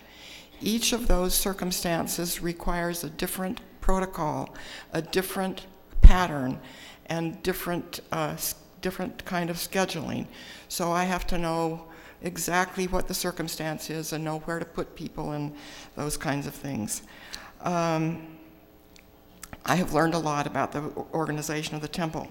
[0.60, 4.54] Each of those circumstances requires a different protocol,
[4.92, 5.68] a different
[6.02, 6.60] pattern,
[7.06, 8.36] and different uh,
[8.82, 10.26] different kind of scheduling.
[10.68, 11.86] So I have to know
[12.24, 15.54] exactly what the circumstance is and know where to put people and
[15.96, 17.04] those kinds of things.
[17.62, 18.38] Um,
[19.66, 22.28] I have learned a lot about the organization of the temple.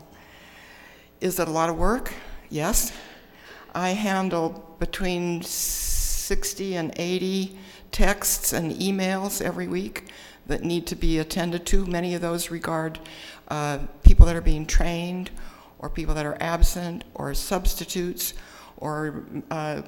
[1.21, 2.13] Is it a lot of work?
[2.49, 2.93] Yes.
[3.75, 7.59] I handle between 60 and 80
[7.93, 10.07] texts and emails every week
[10.47, 11.87] that need to be attended to.
[11.87, 12.99] Many of those regard
[13.49, 15.31] uh, people that are being trained
[15.81, 18.35] or people that are absent, or substitutes,
[18.77, 19.81] or uh,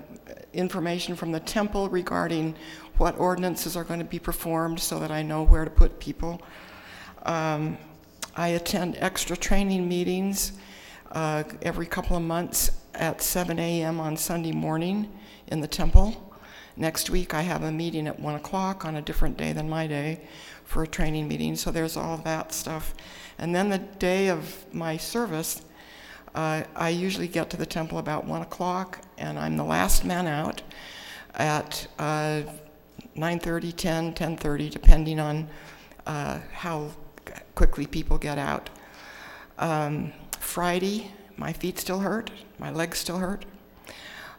[0.54, 2.54] information from the temple regarding
[2.96, 6.40] what ordinances are going to be performed so that I know where to put people.
[7.24, 7.76] Um,
[8.36, 10.52] I attend extra training meetings
[11.12, 14.00] uh, every couple of months at 7 a.m.
[14.00, 15.12] on Sunday morning
[15.48, 16.32] in the temple.
[16.76, 19.86] Next week, I have a meeting at 1 o'clock on a different day than my
[19.86, 20.20] day
[20.64, 22.94] for a training meeting, so there's all that stuff.
[23.38, 25.62] And then the day of my service,
[26.34, 30.26] uh, I usually get to the temple about 1 o'clock, and I'm the last man
[30.26, 30.62] out
[31.34, 32.42] at uh,
[33.16, 35.48] 9.30, 10, 10.30, depending on
[36.06, 36.90] uh, how
[37.54, 38.70] quickly people get out.
[39.58, 43.44] Um, Friday, my feet still hurt, my legs still hurt.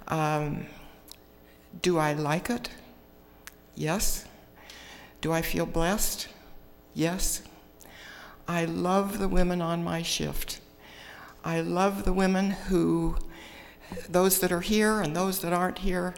[0.07, 0.65] Um,
[1.81, 2.69] do I like it?
[3.75, 4.25] Yes.
[5.21, 6.27] Do I feel blessed?
[6.93, 7.41] Yes.
[8.47, 10.59] I love the women on my shift.
[11.43, 13.17] I love the women who,
[14.09, 16.13] those that are here and those that aren't here,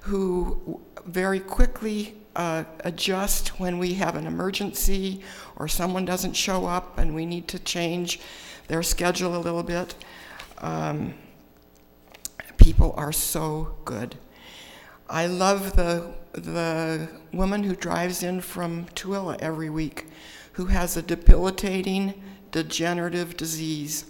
[0.00, 5.22] who very quickly uh, adjust when we have an emergency
[5.56, 8.20] or someone doesn't show up and we need to change
[8.68, 9.94] their schedule a little bit.
[10.58, 11.14] Um,
[12.56, 14.16] people are so good.
[15.08, 20.06] I love the, the woman who drives in from Tooele every week
[20.52, 24.06] who has a debilitating degenerative disease.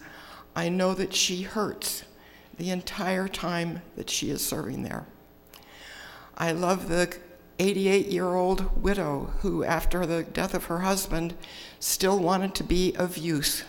[0.54, 2.04] I know that she hurts
[2.58, 5.06] the entire time that she is serving there.
[6.36, 7.16] I love the
[7.58, 11.34] 88 year old widow who, after the death of her husband,
[11.78, 13.64] still wanted to be of use.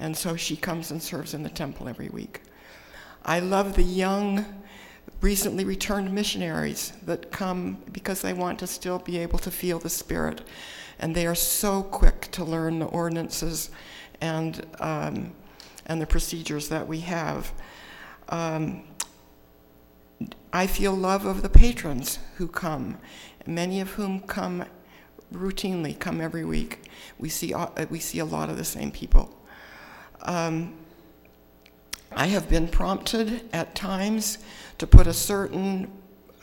[0.00, 2.40] And so she comes and serves in the temple every week.
[3.24, 4.46] I love the young,
[5.20, 9.90] recently returned missionaries that come because they want to still be able to feel the
[9.90, 10.40] Spirit.
[10.98, 13.70] And they are so quick to learn the ordinances
[14.22, 15.32] and, um,
[15.84, 17.52] and the procedures that we have.
[18.30, 18.84] Um,
[20.52, 22.98] I feel love of the patrons who come,
[23.46, 24.64] many of whom come
[25.32, 26.90] routinely, come every week.
[27.18, 27.54] We see,
[27.90, 29.39] we see a lot of the same people.
[30.22, 30.74] Um,
[32.12, 34.38] I have been prompted at times
[34.78, 35.90] to put a certain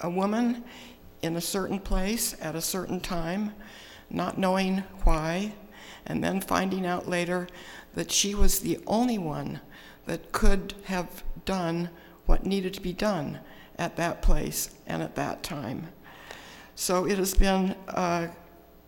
[0.02, 0.64] a woman
[1.22, 3.54] in a certain place at a certain time,
[4.10, 5.54] not knowing why,
[6.06, 7.48] and then finding out later
[7.96, 9.60] that she was the only one
[10.06, 11.90] that could have done
[12.26, 13.40] what needed to be done
[13.78, 15.88] at that place and at that time.
[16.76, 18.28] So it has been, uh,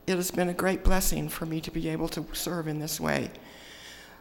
[0.06, 3.00] it has been a great blessing for me to be able to serve in this
[3.00, 3.32] way.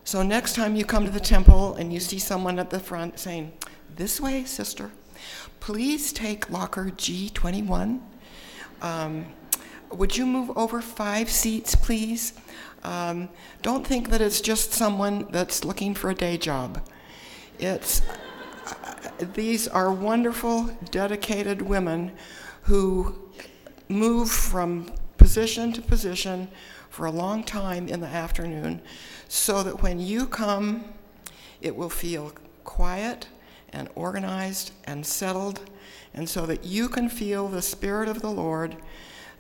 [0.09, 3.18] So next time you come to the temple and you see someone at the front
[3.18, 3.52] saying,
[3.94, 4.90] This way, sister,
[5.61, 8.00] please take locker G21.
[8.80, 9.26] Um,
[9.92, 12.32] would you move over five seats, please?
[12.84, 13.28] Um,
[13.61, 16.80] don't think that it's just someone that's looking for a day job.
[17.59, 18.00] It's
[19.34, 22.12] these are wonderful, dedicated women
[22.62, 23.14] who
[23.90, 26.48] move from position to position
[26.99, 28.82] for a long time in the afternoon
[29.28, 30.84] so that when you come,
[31.61, 32.32] it will feel
[32.64, 33.28] quiet
[33.72, 35.61] and organized and settled,
[36.12, 38.74] and so that you can feel the Spirit of the Lord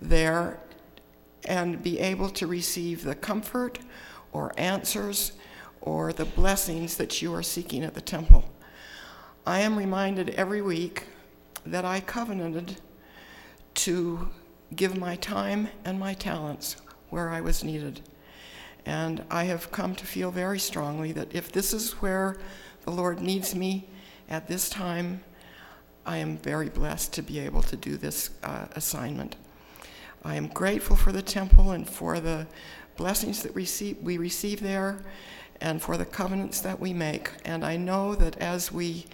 [0.00, 0.60] there
[1.46, 3.80] and be able to receive the comfort
[4.30, 5.32] or answers
[5.80, 8.44] or the blessings that you are seeking at the temple.
[9.44, 11.08] I am reminded every week
[11.66, 12.76] that I covenanted
[13.74, 14.28] to
[14.76, 16.76] give my time and my talents
[17.10, 18.00] where I was needed.
[18.86, 22.36] And I have come to feel very strongly that if this is where
[22.82, 23.88] the Lord needs me
[24.30, 25.22] at this time,
[26.06, 29.36] I am very blessed to be able to do this uh, assignment.
[30.24, 32.46] I am grateful for the temple and for the
[32.96, 35.04] blessings that receive, we receive there
[35.60, 37.30] and for the covenants that we make.
[37.44, 39.06] And I know that as we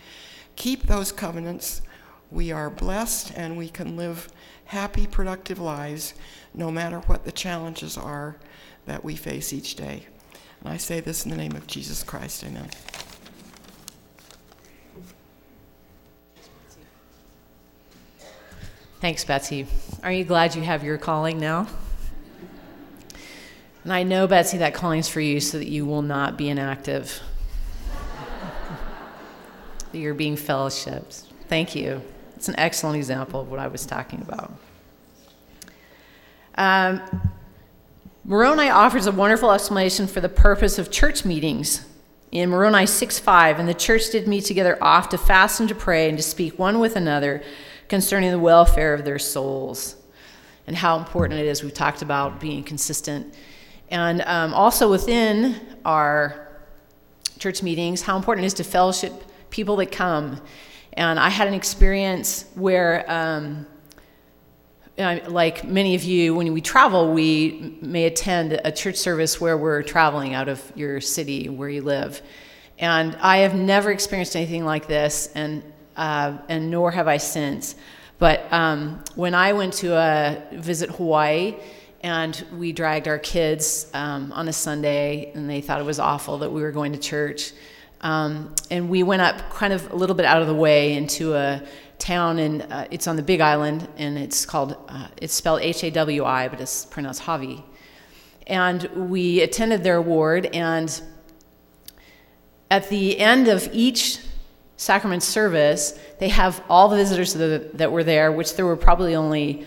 [0.57, 1.82] keep those covenants,
[2.30, 4.28] we are blessed and we can live
[4.66, 6.14] happy, productive lives
[6.55, 8.36] no matter what the challenges are
[8.86, 10.07] that we face each day.
[10.62, 12.44] And I say this in the name of Jesus Christ.
[12.44, 12.70] Amen.
[19.00, 19.66] Thanks, Betsy.
[20.02, 21.66] Are you glad you have your calling now?
[23.82, 27.20] And I know, Betsy, that calling's for you so that you will not be inactive.
[29.92, 31.26] that you're being fellowships.
[31.48, 32.00] Thank you.
[32.36, 34.55] It's an excellent example of what I was talking about.
[36.57, 37.02] Um,
[38.24, 41.84] Moroni offers a wonderful explanation for the purpose of church meetings.
[42.32, 46.09] In Moroni 6:5, and the church did meet together oft to fast and to pray
[46.09, 47.42] and to speak one with another
[47.88, 49.96] concerning the welfare of their souls
[50.66, 51.62] and how important it is.
[51.62, 53.34] We've talked about being consistent.
[53.90, 56.48] And um, also within our
[57.38, 59.12] church meetings, how important it is to fellowship
[59.50, 60.40] people that come.
[60.94, 63.66] And I had an experience where, um,
[64.97, 69.82] like many of you, when we travel, we may attend a church service where we're
[69.82, 72.22] traveling out of your city where you live.
[72.78, 75.62] And I have never experienced anything like this, and
[75.97, 77.76] uh, and nor have I since.
[78.18, 81.57] But um, when I went to uh, visit Hawaii,
[82.03, 86.38] and we dragged our kids um, on a Sunday, and they thought it was awful
[86.38, 87.53] that we were going to church.
[88.03, 91.34] Um, and we went up kind of a little bit out of the way into
[91.34, 91.62] a
[91.99, 95.84] town, and uh, it's on the Big Island, and it's called, uh, it's spelled H
[95.84, 97.62] A W I, but it's pronounced Hawi.
[98.47, 101.01] And we attended their ward, and
[102.70, 104.18] at the end of each
[104.76, 109.14] sacrament service, they have all the visitors that, that were there, which there were probably
[109.14, 109.66] only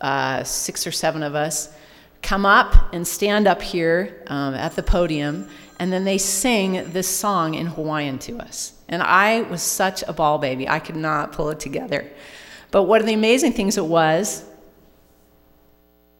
[0.00, 1.74] uh, six or seven of us,
[2.22, 5.48] come up and stand up here um, at the podium
[5.78, 8.72] and then they sing this song in Hawaiian to us.
[8.94, 12.10] And I was such a bawl baby, I could not pull it together.
[12.70, 14.44] But one of the amazing things it was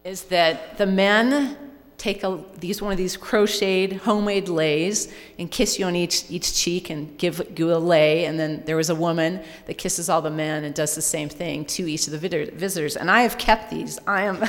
[0.03, 1.57] is that the men
[1.97, 6.53] take a, these one of these crocheted homemade leis and kiss you on each each
[6.53, 8.25] cheek and give you a lei.
[8.25, 11.29] And then there was a woman that kisses all the men and does the same
[11.29, 12.95] thing to each of the visitors.
[12.97, 13.97] And i have kept these.
[14.05, 14.43] I am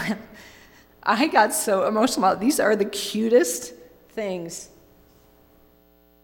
[1.02, 2.36] i got so emotional.
[2.36, 3.72] These are the cutest
[4.10, 4.68] things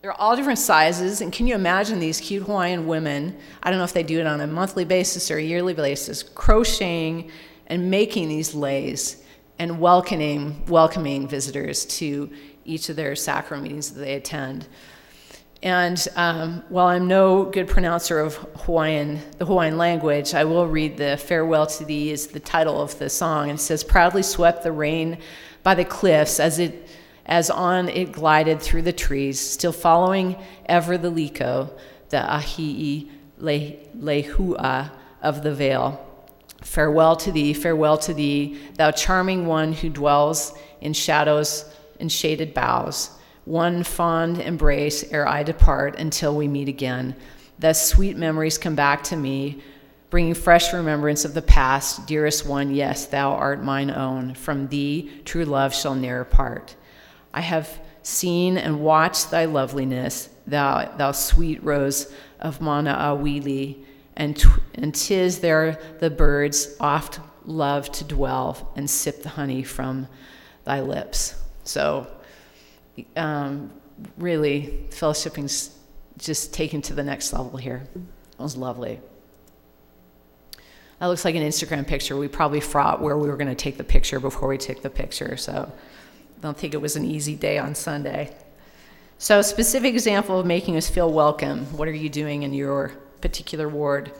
[0.02, 3.84] they're all different sizes and can you imagine these cute hawaiian women i don't know
[3.84, 7.30] if they do it on a monthly basis or a yearly basis crocheting
[7.68, 9.22] and making these leis
[9.58, 12.30] and welcoming, welcoming visitors to
[12.64, 14.66] each of their sacrament meetings that they attend.
[15.62, 18.34] And um, while I'm no good pronouncer of
[18.64, 22.98] Hawaiian, the Hawaiian language, I will read the Farewell to Thee is the title of
[22.98, 23.50] the song.
[23.50, 25.18] And it says, Proudly swept the rain
[25.62, 26.88] by the cliffs as it
[27.26, 31.70] as on it glided through the trees, still following ever the liko,
[32.08, 33.08] the ahii
[33.40, 34.90] lehua
[35.22, 36.08] of the vale.
[36.62, 41.64] Farewell to thee, farewell to thee, thou charming one who dwells in shadows
[41.98, 43.10] and shaded boughs.
[43.44, 47.16] One fond embrace ere I depart until we meet again.
[47.58, 49.62] Thus sweet memories come back to me,
[50.10, 52.06] bringing fresh remembrance of the past.
[52.06, 54.34] Dearest one, yes, thou art mine own.
[54.34, 56.76] From thee true love shall ne'er part.
[57.34, 63.84] I have seen and watched thy loveliness, thou, thou sweet rose of Maunawili
[64.16, 69.62] and, t- and tis there the birds oft love to dwell and sip the honey
[69.62, 70.08] from
[70.64, 71.34] thy lips.
[71.64, 72.06] So,
[73.16, 73.72] um,
[74.18, 75.76] really, fellowshipping's
[76.18, 77.86] just taken to the next level here.
[77.94, 78.02] It
[78.42, 79.00] was lovely.
[80.98, 82.16] That looks like an Instagram picture.
[82.16, 84.90] We probably fraught where we were going to take the picture before we took the
[84.90, 85.36] picture.
[85.36, 85.72] So,
[86.42, 88.36] don't think it was an easy day on Sunday.
[89.16, 91.64] So, a specific example of making us feel welcome.
[91.76, 94.12] What are you doing in your particular ward.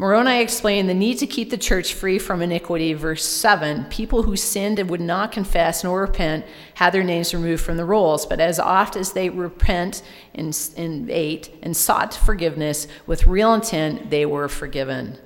[0.00, 2.94] Moroni explained the need to keep the church free from iniquity.
[2.94, 7.62] Verse 7 People who sinned and would not confess nor repent had their names removed
[7.62, 10.02] from the rolls, but as oft as they repent
[10.32, 15.18] in, in 8 and sought forgiveness with real intent, they were forgiven.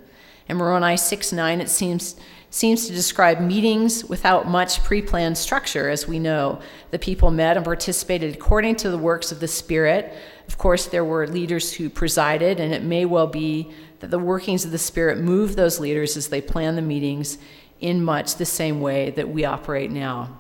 [0.49, 2.17] In Moroni 6 9, it seems,
[2.53, 6.61] seems to describe meetings without much pre planned structure, as we know.
[6.93, 10.15] The people met and participated according to the works of the Spirit
[10.49, 14.65] of course, there were leaders who presided, and it may well be that the workings
[14.65, 17.39] of the Spirit moved those leaders as they planned the meetings
[17.81, 20.39] in much the same way that we operate now.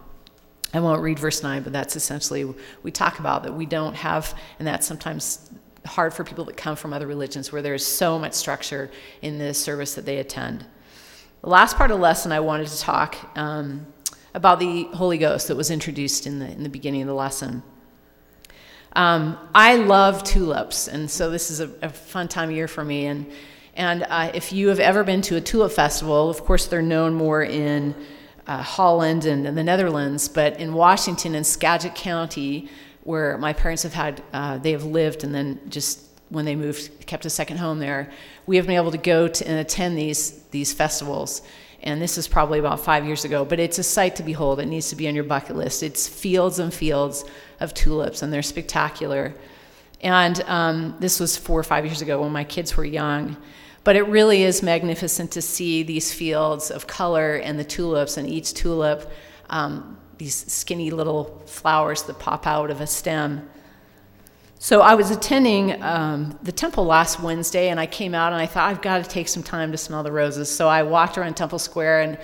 [0.75, 2.53] I won't read verse 9, but that's essentially,
[2.83, 5.51] we talk about that we don't have, and that's sometimes
[5.87, 8.91] hard for people that come from other religions where there's so much structure
[9.23, 10.65] in the service that they attend.
[11.43, 13.85] The last part of the lesson, I wanted to talk um,
[14.33, 17.65] about the Holy Ghost that was introduced in the, in the beginning of the lesson.
[18.93, 22.85] Um, I love tulips, and so this is a, a, fun time of year for
[22.85, 23.07] me.
[23.07, 23.27] And,
[23.75, 27.13] and uh, if you have ever been to a tulip festival, of course, they're known
[27.13, 27.97] more in
[28.47, 32.69] uh, Holland and, and, the Netherlands, but in Washington and Skagit County,
[33.03, 37.07] where my parents have had, uh, they have lived and then just when they moved,
[37.07, 38.11] kept a second home there,
[38.47, 41.43] we have been able to go to and attend these, these festivals
[41.83, 44.61] and this is probably about five years ago, but it's a sight to behold.
[44.61, 45.83] It needs to be on your bucket list.
[45.83, 47.25] It's fields and fields
[47.59, 49.35] of tulips, and they're spectacular.
[50.01, 53.37] And um, this was four or five years ago when my kids were young.
[53.83, 58.29] But it really is magnificent to see these fields of color and the tulips, and
[58.29, 59.11] each tulip,
[59.51, 63.49] um, these skinny little flowers that pop out of a stem.
[64.63, 68.47] So I was attending um, the temple last Wednesday, and I came out and I
[68.47, 70.49] thought I've got to take some time to smell the roses.
[70.49, 72.19] So I walked around Temple Square, and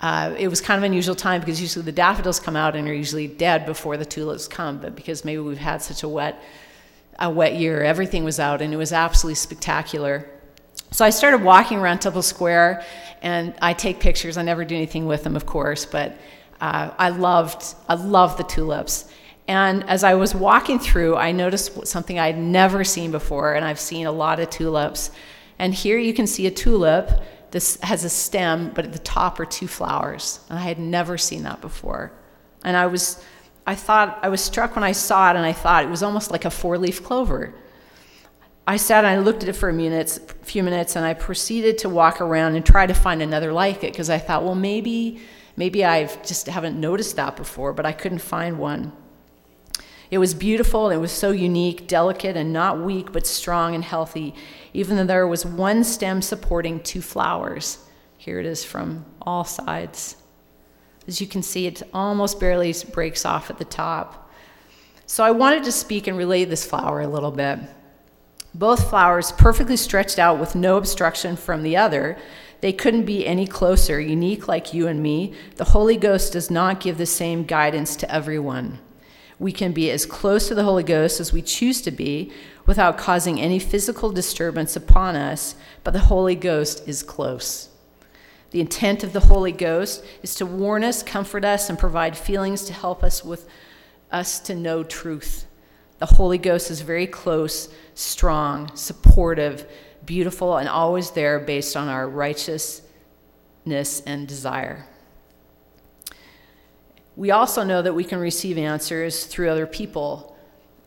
[0.00, 2.86] uh, it was kind of an unusual time because usually the daffodils come out and
[2.86, 4.78] are usually dead before the tulips come.
[4.78, 6.40] But because maybe we've had such a wet,
[7.18, 10.30] a wet year, everything was out, and it was absolutely spectacular.
[10.92, 12.84] So I started walking around Temple Square,
[13.20, 14.36] and I take pictures.
[14.36, 16.16] I never do anything with them, of course, but
[16.60, 19.09] uh, I loved, I loved the tulips.
[19.50, 23.80] And as I was walking through, I noticed something I'd never seen before, and I've
[23.80, 25.10] seen a lot of tulips.
[25.58, 27.10] And here you can see a tulip.
[27.50, 30.38] This has a stem, but at the top are two flowers.
[30.48, 32.12] And I had never seen that before.
[32.62, 33.24] And I was,
[33.66, 36.30] I thought, I was struck when I saw it, and I thought it was almost
[36.30, 37.52] like a four leaf clover.
[38.68, 40.04] I sat and I looked at it for a,
[40.44, 43.92] few minutes, and I proceeded to walk around and try to find another like it
[43.92, 45.18] because I thought, well, maybe,
[45.56, 48.92] maybe I just haven't noticed that before, but I couldn't find one.
[50.10, 54.34] It was beautiful, it was so unique, delicate, and not weak, but strong and healthy,
[54.74, 57.78] even though there was one stem supporting two flowers.
[58.16, 60.16] Here it is from all sides.
[61.06, 64.30] As you can see, it almost barely breaks off at the top.
[65.06, 67.60] So I wanted to speak and relate this flower a little bit.
[68.52, 72.18] Both flowers perfectly stretched out with no obstruction from the other.
[72.60, 75.34] They couldn't be any closer, unique like you and me.
[75.56, 78.80] The Holy Ghost does not give the same guidance to everyone.
[79.40, 82.30] We can be as close to the Holy Ghost as we choose to be
[82.66, 87.70] without causing any physical disturbance upon us, but the Holy Ghost is close.
[88.50, 92.64] The intent of the Holy Ghost is to warn us, comfort us, and provide feelings
[92.66, 93.48] to help us with
[94.12, 95.46] us to know truth.
[96.00, 99.66] The Holy Ghost is very close, strong, supportive,
[100.04, 102.82] beautiful, and always there based on our righteousness
[103.64, 104.86] and desire.
[107.20, 110.38] We also know that we can receive answers through other people.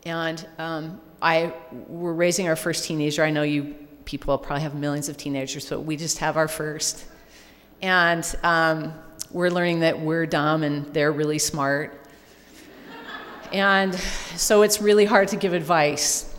[0.04, 1.54] And um, I,
[1.88, 3.24] we're raising our first teenager.
[3.24, 7.06] I know you people probably have millions of teenagers, but we just have our first.
[7.84, 8.96] And um,
[9.30, 12.04] we're learning that we're dumb and they're really smart.
[13.52, 16.36] and so it's really hard to give advice.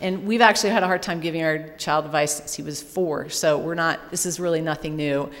[0.00, 3.28] And we've actually had a hard time giving our child advice since he was four,
[3.28, 5.32] so we're not, this is really nothing new.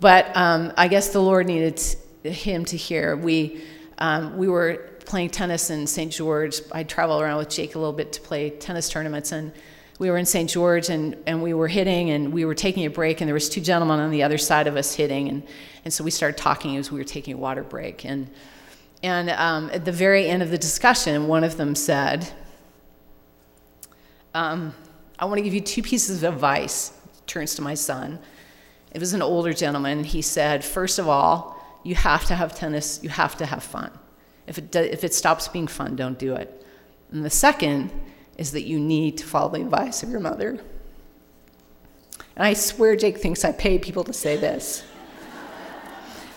[0.00, 1.82] But um, I guess the Lord needed
[2.24, 3.16] him to hear.
[3.16, 3.62] We,
[3.98, 6.10] um, we were playing tennis in St.
[6.10, 6.60] George.
[6.72, 9.52] I travel around with Jake a little bit to play tennis tournaments, and
[9.98, 10.50] we were in St.
[10.50, 13.48] George and, and we were hitting and we were taking a break and there was
[13.48, 15.42] two gentlemen on the other side of us hitting and,
[15.84, 18.28] and so we started talking as we were taking a water break and,
[19.02, 22.28] and um, at the very end of the discussion one of them said
[24.34, 24.74] um,
[25.18, 26.92] i want to give you two pieces of advice
[27.26, 28.18] turns to my son
[28.90, 31.53] it was an older gentleman he said first of all
[31.84, 33.90] you have to have tennis you have to have fun
[34.46, 36.64] if it, do, if it stops being fun, don't do it.
[37.10, 37.90] And the second
[38.36, 40.58] is that you need to follow the advice of your mother.
[42.36, 44.84] And I swear Jake thinks I pay people to say this.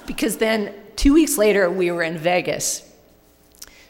[0.05, 2.83] because then two weeks later, we were in Vegas.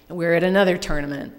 [0.09, 1.33] And we were at another tournament.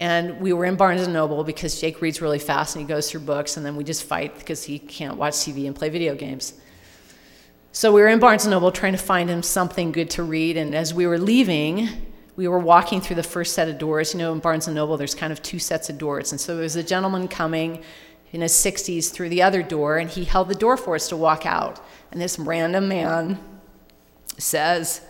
[0.00, 3.10] And we were in Barnes and Noble because Jake reads really fast and he goes
[3.10, 6.14] through books, and then we just fight because he can't watch TV and play video
[6.14, 6.54] games.
[7.78, 10.56] So we were in Barnes and Noble trying to find him something good to read,
[10.56, 11.88] and as we were leaving,
[12.34, 14.14] we were walking through the first set of doors.
[14.14, 16.32] You know, in Barnes and Noble, there's kind of two sets of doors.
[16.32, 17.84] And so there was a gentleman coming
[18.32, 21.16] in his 60s through the other door, and he held the door for us to
[21.16, 21.80] walk out.
[22.10, 23.38] And this random man
[24.38, 25.00] says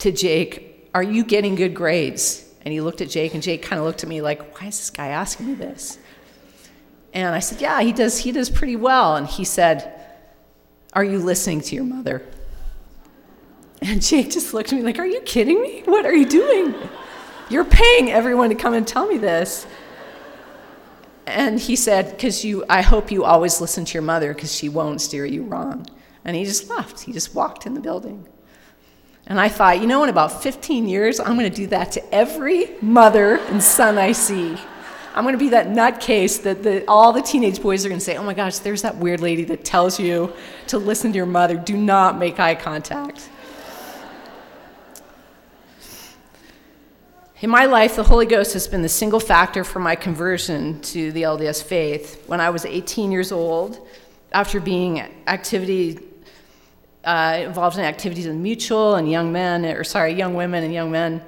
[0.00, 2.46] to Jake, Are you getting good grades?
[2.66, 4.78] And he looked at Jake, and Jake kind of looked at me like, Why is
[4.78, 5.98] this guy asking me this?
[7.14, 9.16] And I said, Yeah, he does, he does pretty well.
[9.16, 10.03] And he said,
[10.94, 12.22] Are you listening to your mother?
[13.82, 15.82] And Jake just looked at me like, Are you kidding me?
[15.84, 16.74] What are you doing?
[17.50, 19.66] You're paying everyone to come and tell me this.
[21.26, 24.68] And he said, Because you, I hope you always listen to your mother because she
[24.68, 25.86] won't steer you wrong.
[26.24, 27.00] And he just left.
[27.00, 28.26] He just walked in the building.
[29.26, 32.14] And I thought, you know, in about 15 years, I'm going to do that to
[32.14, 34.56] every mother and son I see.
[35.16, 38.04] I'm going to be that nutcase that the, all the teenage boys are going to
[38.04, 40.32] say, oh my gosh, there's that weird lady that tells you
[40.66, 41.56] to listen to your mother.
[41.56, 43.30] Do not make eye contact.
[47.40, 51.12] In my life, the Holy Ghost has been the single factor for my conversion to
[51.12, 52.24] the LDS faith.
[52.26, 53.86] When I was 18 years old,
[54.32, 56.00] after being activity
[57.04, 60.90] uh, involved in activities in mutual and young men, or sorry, young women and young
[60.90, 61.22] men,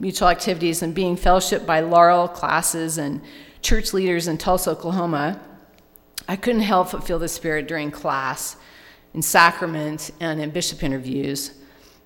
[0.00, 3.20] mutual activities, and being fellowshipped by Laurel classes and
[3.62, 5.40] church leaders in Tulsa, Oklahoma,
[6.28, 8.56] I couldn't help but feel the Spirit during class,
[9.14, 11.52] in sacrament, and in bishop interviews.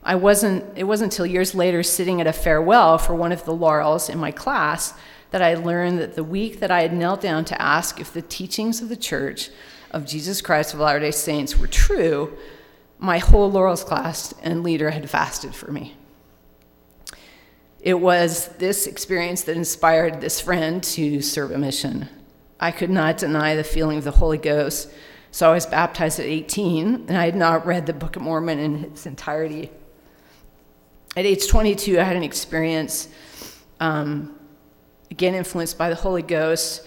[0.04, 3.54] I wasn't, it wasn't until years later, sitting at a farewell for one of the
[3.54, 4.94] laurels in my class,
[5.30, 8.22] that I learned that the week that I had knelt down to ask if the
[8.22, 9.50] teachings of the Church
[9.90, 12.36] of Jesus Christ of Latter day Saints were true,
[12.98, 15.96] my whole laurels class and leader had fasted for me.
[17.82, 22.08] It was this experience that inspired this friend to serve a mission.
[22.58, 24.88] I could not deny the feeling of the Holy Ghost,
[25.30, 28.58] so I was baptized at 18, and I had not read the Book of Mormon
[28.58, 29.70] in its entirety
[31.14, 33.08] at age 22, I had an experience,
[33.80, 34.34] um,
[35.10, 36.86] again influenced by the Holy Ghost,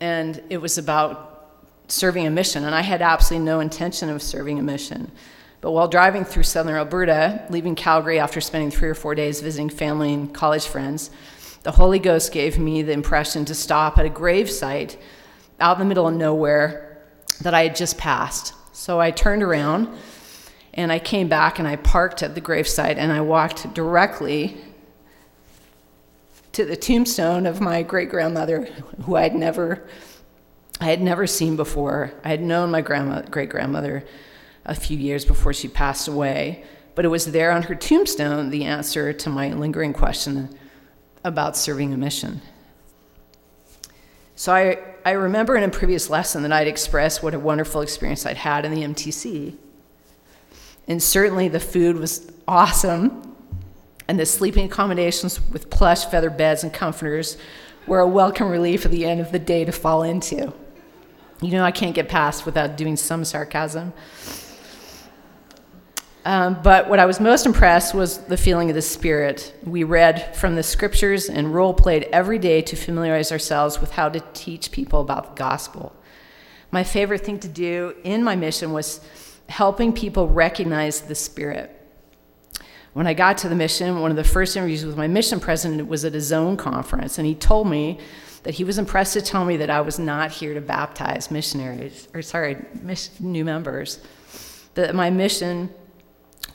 [0.00, 2.64] and it was about serving a mission.
[2.64, 5.12] And I had absolutely no intention of serving a mission.
[5.60, 9.68] But while driving through southern Alberta, leaving Calgary after spending three or four days visiting
[9.68, 11.10] family and college friends,
[11.62, 14.98] the Holy Ghost gave me the impression to stop at a grave site
[15.58, 17.02] out in the middle of nowhere
[17.42, 18.54] that I had just passed.
[18.72, 19.88] So I turned around
[20.74, 24.58] and I came back and I parked at the gravesite and I walked directly
[26.52, 28.66] to the tombstone of my great grandmother,
[29.04, 29.88] who I had never,
[30.80, 32.12] I had never seen before.
[32.22, 34.04] I had known my grandma, great grandmother
[34.66, 36.64] a few years before she passed away,
[36.94, 40.56] but it was there on her tombstone the answer to my lingering question
[41.24, 42.42] about serving a mission.
[44.34, 48.26] So I, I remember in a previous lesson that I'd expressed what a wonderful experience
[48.26, 49.56] I'd had in the MTC.
[50.88, 53.34] And certainly the food was awesome,
[54.08, 57.38] and the sleeping accommodations with plush feather beds and comforters
[57.86, 60.52] were a welcome relief at the end of the day to fall into.
[61.40, 63.92] You know, I can't get past without doing some sarcasm.
[66.26, 69.54] Um, but what I was most impressed was the feeling of the Spirit.
[69.62, 74.08] We read from the scriptures and role played every day to familiarize ourselves with how
[74.08, 75.94] to teach people about the gospel.
[76.72, 79.00] My favorite thing to do in my mission was
[79.48, 81.70] helping people recognize the Spirit.
[82.92, 85.86] When I got to the mission, one of the first interviews with my mission president
[85.86, 88.00] was at a zone conference, and he told me
[88.42, 92.08] that he was impressed to tell me that I was not here to baptize missionaries,
[92.12, 92.56] or sorry,
[93.20, 94.00] new members.
[94.74, 95.70] That my mission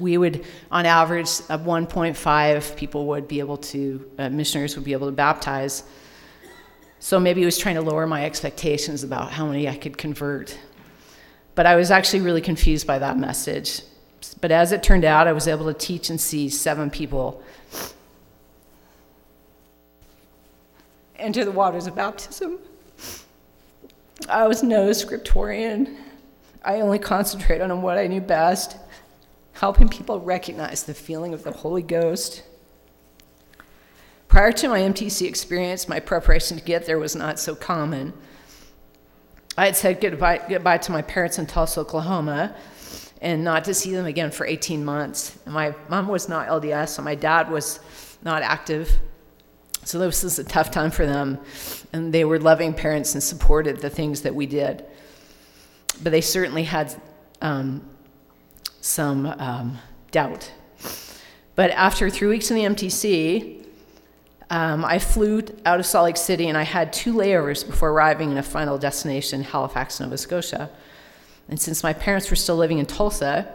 [0.01, 4.93] we would, on average, of 1.5 people would be able to, uh, missionaries would be
[4.93, 5.83] able to baptize.
[6.99, 10.57] So maybe he was trying to lower my expectations about how many I could convert.
[11.55, 13.81] But I was actually really confused by that message.
[14.39, 17.43] But as it turned out, I was able to teach and see seven people
[21.21, 22.57] enter the waters of baptism.
[24.27, 25.97] I was no scriptorian.
[26.63, 28.77] I only concentrated on what I knew best
[29.53, 32.43] helping people recognize the feeling of the Holy Ghost.
[34.27, 38.13] Prior to my MTC experience, my preparation to get there was not so common.
[39.57, 42.55] I had said goodbye, goodbye to my parents in Tulsa, Oklahoma,
[43.21, 45.37] and not to see them again for 18 months.
[45.45, 47.81] My mom was not LDS, and my dad was
[48.23, 48.89] not active.
[49.83, 51.39] So this was a tough time for them.
[51.91, 54.85] And they were loving parents and supported the things that we did.
[56.01, 56.95] But they certainly had
[57.41, 57.85] um,
[58.81, 59.77] some um,
[60.11, 60.51] doubt.
[61.55, 63.65] But after three weeks in the MTC,
[64.49, 68.31] um, I flew out of Salt Lake City and I had two layovers before arriving
[68.31, 70.69] in a final destination, Halifax, Nova Scotia.
[71.47, 73.53] And since my parents were still living in Tulsa,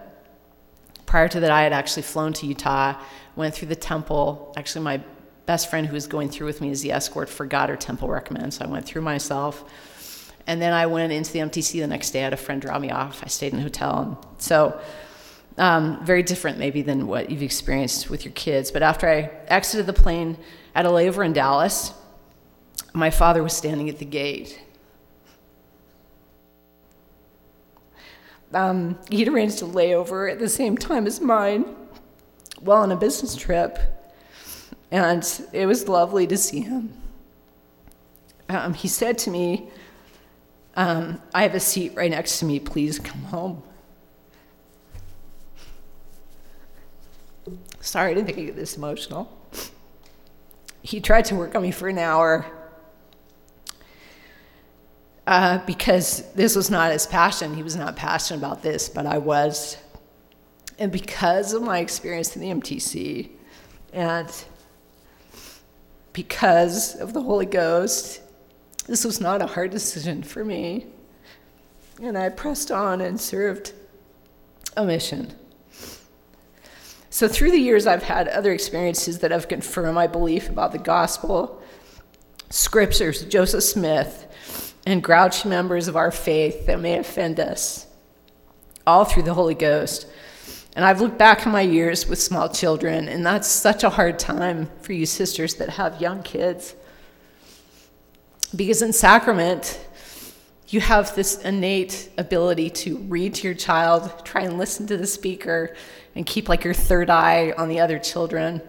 [1.05, 2.99] prior to that, I had actually flown to Utah,
[3.37, 4.55] went through the temple.
[4.57, 5.01] Actually, my
[5.47, 8.55] best friend who was going through with me as the escort forgot her temple recommend,
[8.55, 9.65] so I went through myself.
[10.47, 12.21] And then I went into the MTC the next day.
[12.21, 13.23] I had a friend drop me off.
[13.25, 14.25] I stayed in a hotel.
[14.39, 14.81] So
[15.59, 18.71] um, very different, maybe, than what you've experienced with your kids.
[18.71, 20.37] But after I exited the plane
[20.75, 21.93] at a layover in Dallas,
[22.93, 24.61] my father was standing at the gate.
[28.53, 31.65] Um, he'd arranged a layover at the same time as mine
[32.61, 33.79] while on a business trip,
[34.91, 36.93] and it was lovely to see him.
[38.49, 39.69] Um, he said to me,
[40.77, 43.63] um, I have a seat right next to me, please come home.
[47.87, 49.33] Sorry to make you this emotional.
[50.83, 52.45] He tried to work on me for an hour
[55.25, 57.55] uh, because this was not his passion.
[57.55, 59.79] He was not passionate about this, but I was.
[60.81, 63.31] And because of my experience in the MTC
[63.93, 64.45] and
[66.13, 68.21] because of the Holy Ghost,
[68.89, 70.87] this was not a hard decision for me.
[72.03, 73.75] And I pressed on and served
[74.77, 75.33] a mission.
[77.17, 80.79] So, through the years, I've had other experiences that have confirmed my belief about the
[80.79, 81.63] gospel,
[82.51, 87.87] scriptures, Joseph Smith, and grouchy members of our faith that may offend us,
[88.87, 90.07] all through the Holy Ghost.
[90.75, 94.19] And I've looked back on my years with small children, and that's such a hard
[94.19, 96.75] time for you sisters that have young kids.
[98.55, 99.81] Because in sacrament,
[100.69, 105.07] you have this innate ability to read to your child, try and listen to the
[105.07, 105.75] speaker,
[106.17, 108.63] and keep like your third eye on the other children.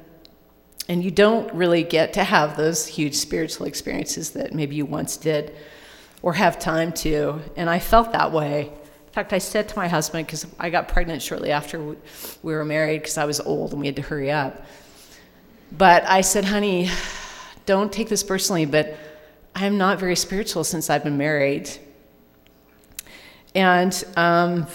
[0.89, 5.17] And you don't really get to have those huge spiritual experiences that maybe you once
[5.17, 5.55] did
[6.21, 7.39] or have time to.
[7.55, 8.63] And I felt that way.
[9.07, 12.65] In fact, I said to my husband, because I got pregnant shortly after we were
[12.65, 14.65] married because I was old and we had to hurry up.
[15.71, 16.89] But I said, honey,
[17.65, 18.97] don't take this personally, but
[19.55, 21.69] I'm not very spiritual since I've been married.
[23.55, 24.67] And um,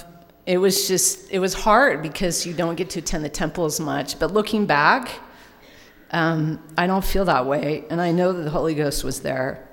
[0.45, 3.79] it was just, it was hard because you don't get to attend the temple as
[3.79, 4.19] much.
[4.19, 5.21] But looking back,
[6.11, 7.85] um, I don't feel that way.
[7.91, 9.69] And I know that the Holy Ghost was there.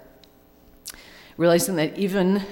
[1.37, 2.43] Realizing that even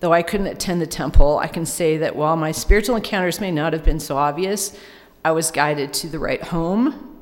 [0.00, 3.50] though I couldn't attend the temple, I can say that while my spiritual encounters may
[3.50, 4.76] not have been so obvious,
[5.24, 7.16] I was guided to the right home.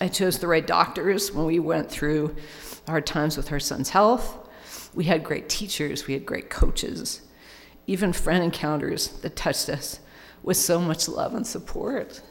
[0.00, 2.36] I chose the right doctors when we went through
[2.86, 4.48] hard times with her son's health.
[4.94, 7.22] We had great teachers, we had great coaches
[7.86, 10.00] even friend encounters that touched us
[10.42, 12.22] with so much love and support.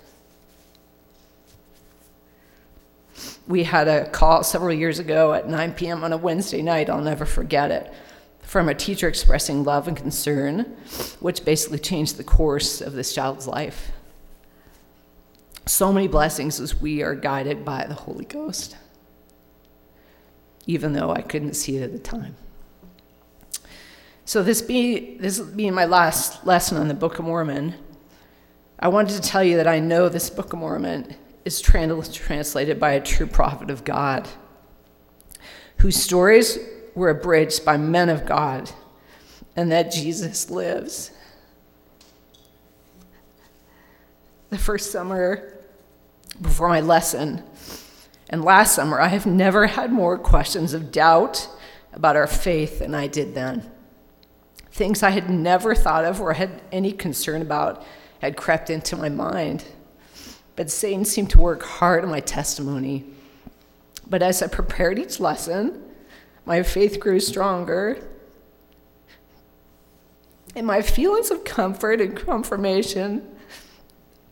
[3.48, 6.04] we had a call several years ago at 9 p.m.
[6.04, 6.90] on a Wednesday night.
[6.90, 7.92] I'll never forget it.
[8.42, 10.62] From a teacher expressing love and concern,
[11.20, 13.92] which basically changed the course of this child's life.
[15.66, 18.76] So many blessings as we are guided by the Holy Ghost,
[20.66, 22.36] even though I couldn't see it at the time.
[24.26, 27.76] So, this, be, this being my last lesson on the Book of Mormon,
[28.80, 32.80] I wanted to tell you that I know this Book of Mormon is trans- translated
[32.80, 34.28] by a true prophet of God,
[35.78, 36.60] whose stories
[36.94, 38.70] were abridged by men of God,
[39.56, 41.12] and that Jesus lives.
[44.50, 45.58] The first summer
[46.42, 47.44] before my lesson,
[48.30, 51.50] and last summer, I have never had more questions of doubt
[51.94, 53.71] about our faith than I did then.
[54.72, 57.86] Things I had never thought of or had any concern about
[58.20, 59.66] had crept into my mind.
[60.56, 63.06] But Satan seemed to work hard on my testimony.
[64.08, 65.84] But as I prepared each lesson,
[66.46, 68.08] my faith grew stronger.
[70.56, 73.28] And my feelings of comfort and confirmation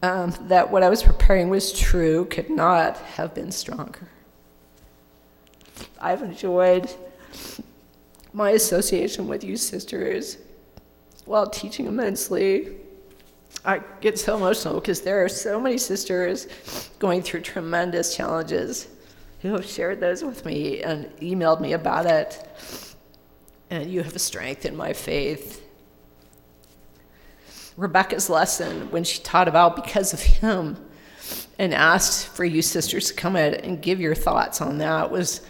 [0.02, 4.08] um, that what I was preparing was true could not have been stronger.
[6.00, 6.90] I've enjoyed
[8.34, 10.38] my association with you sisters
[11.26, 12.76] while teaching immensely.
[13.66, 16.48] I get so emotional because there are so many sisters
[17.00, 18.88] going through tremendous challenges
[19.42, 22.46] who have shared those with me and emailed me about it.
[23.70, 25.64] And you have strengthened my faith.
[27.78, 30.78] Rebecca's lesson, when she taught about because of him
[31.58, 35.42] and asked for you sisters to come in and give your thoughts on that, was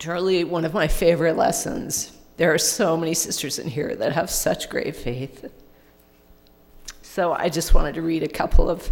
[0.00, 2.16] truly one of my favorite lessons.
[2.38, 5.52] There are so many sisters in here that have such great faith.
[7.02, 8.90] So I just wanted to read a couple of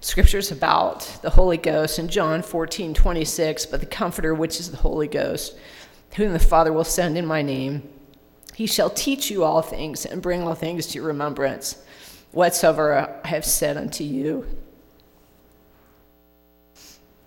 [0.00, 3.66] scriptures about the Holy Ghost in John 14, 26.
[3.66, 5.58] But the Comforter, which is the Holy Ghost,
[6.14, 7.86] whom the Father will send in my name,
[8.54, 11.82] he shall teach you all things and bring all things to your remembrance,
[12.32, 14.46] whatsoever I have said unto you.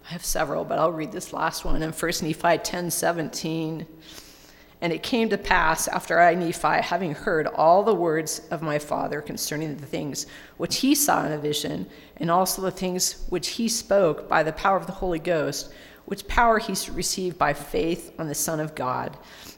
[0.09, 3.85] I have several, but I'll read this last one in 1 Nephi 10 17.
[4.81, 8.79] And it came to pass after I, Nephi, having heard all the words of my
[8.79, 10.25] father concerning the things
[10.57, 11.85] which he saw in a vision,
[12.17, 15.71] and also the things which he spoke by the power of the Holy Ghost,
[16.05, 19.15] which power he received by faith on the Son of God.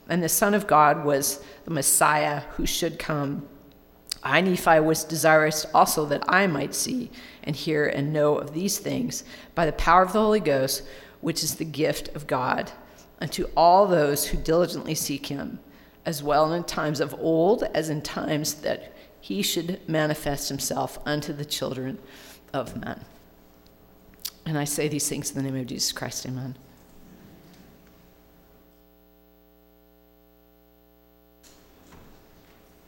[0.09, 3.47] And the Son of God was the Messiah who should come.
[4.23, 7.09] I, Nephi, was desirous also that I might see
[7.43, 9.23] and hear and know of these things
[9.55, 10.83] by the power of the Holy Ghost,
[11.21, 12.71] which is the gift of God
[13.19, 15.59] unto all those who diligently seek him,
[16.05, 21.31] as well in times of old as in times that he should manifest himself unto
[21.31, 21.99] the children
[22.53, 23.05] of men.
[24.45, 26.57] And I say these things in the name of Jesus Christ, amen.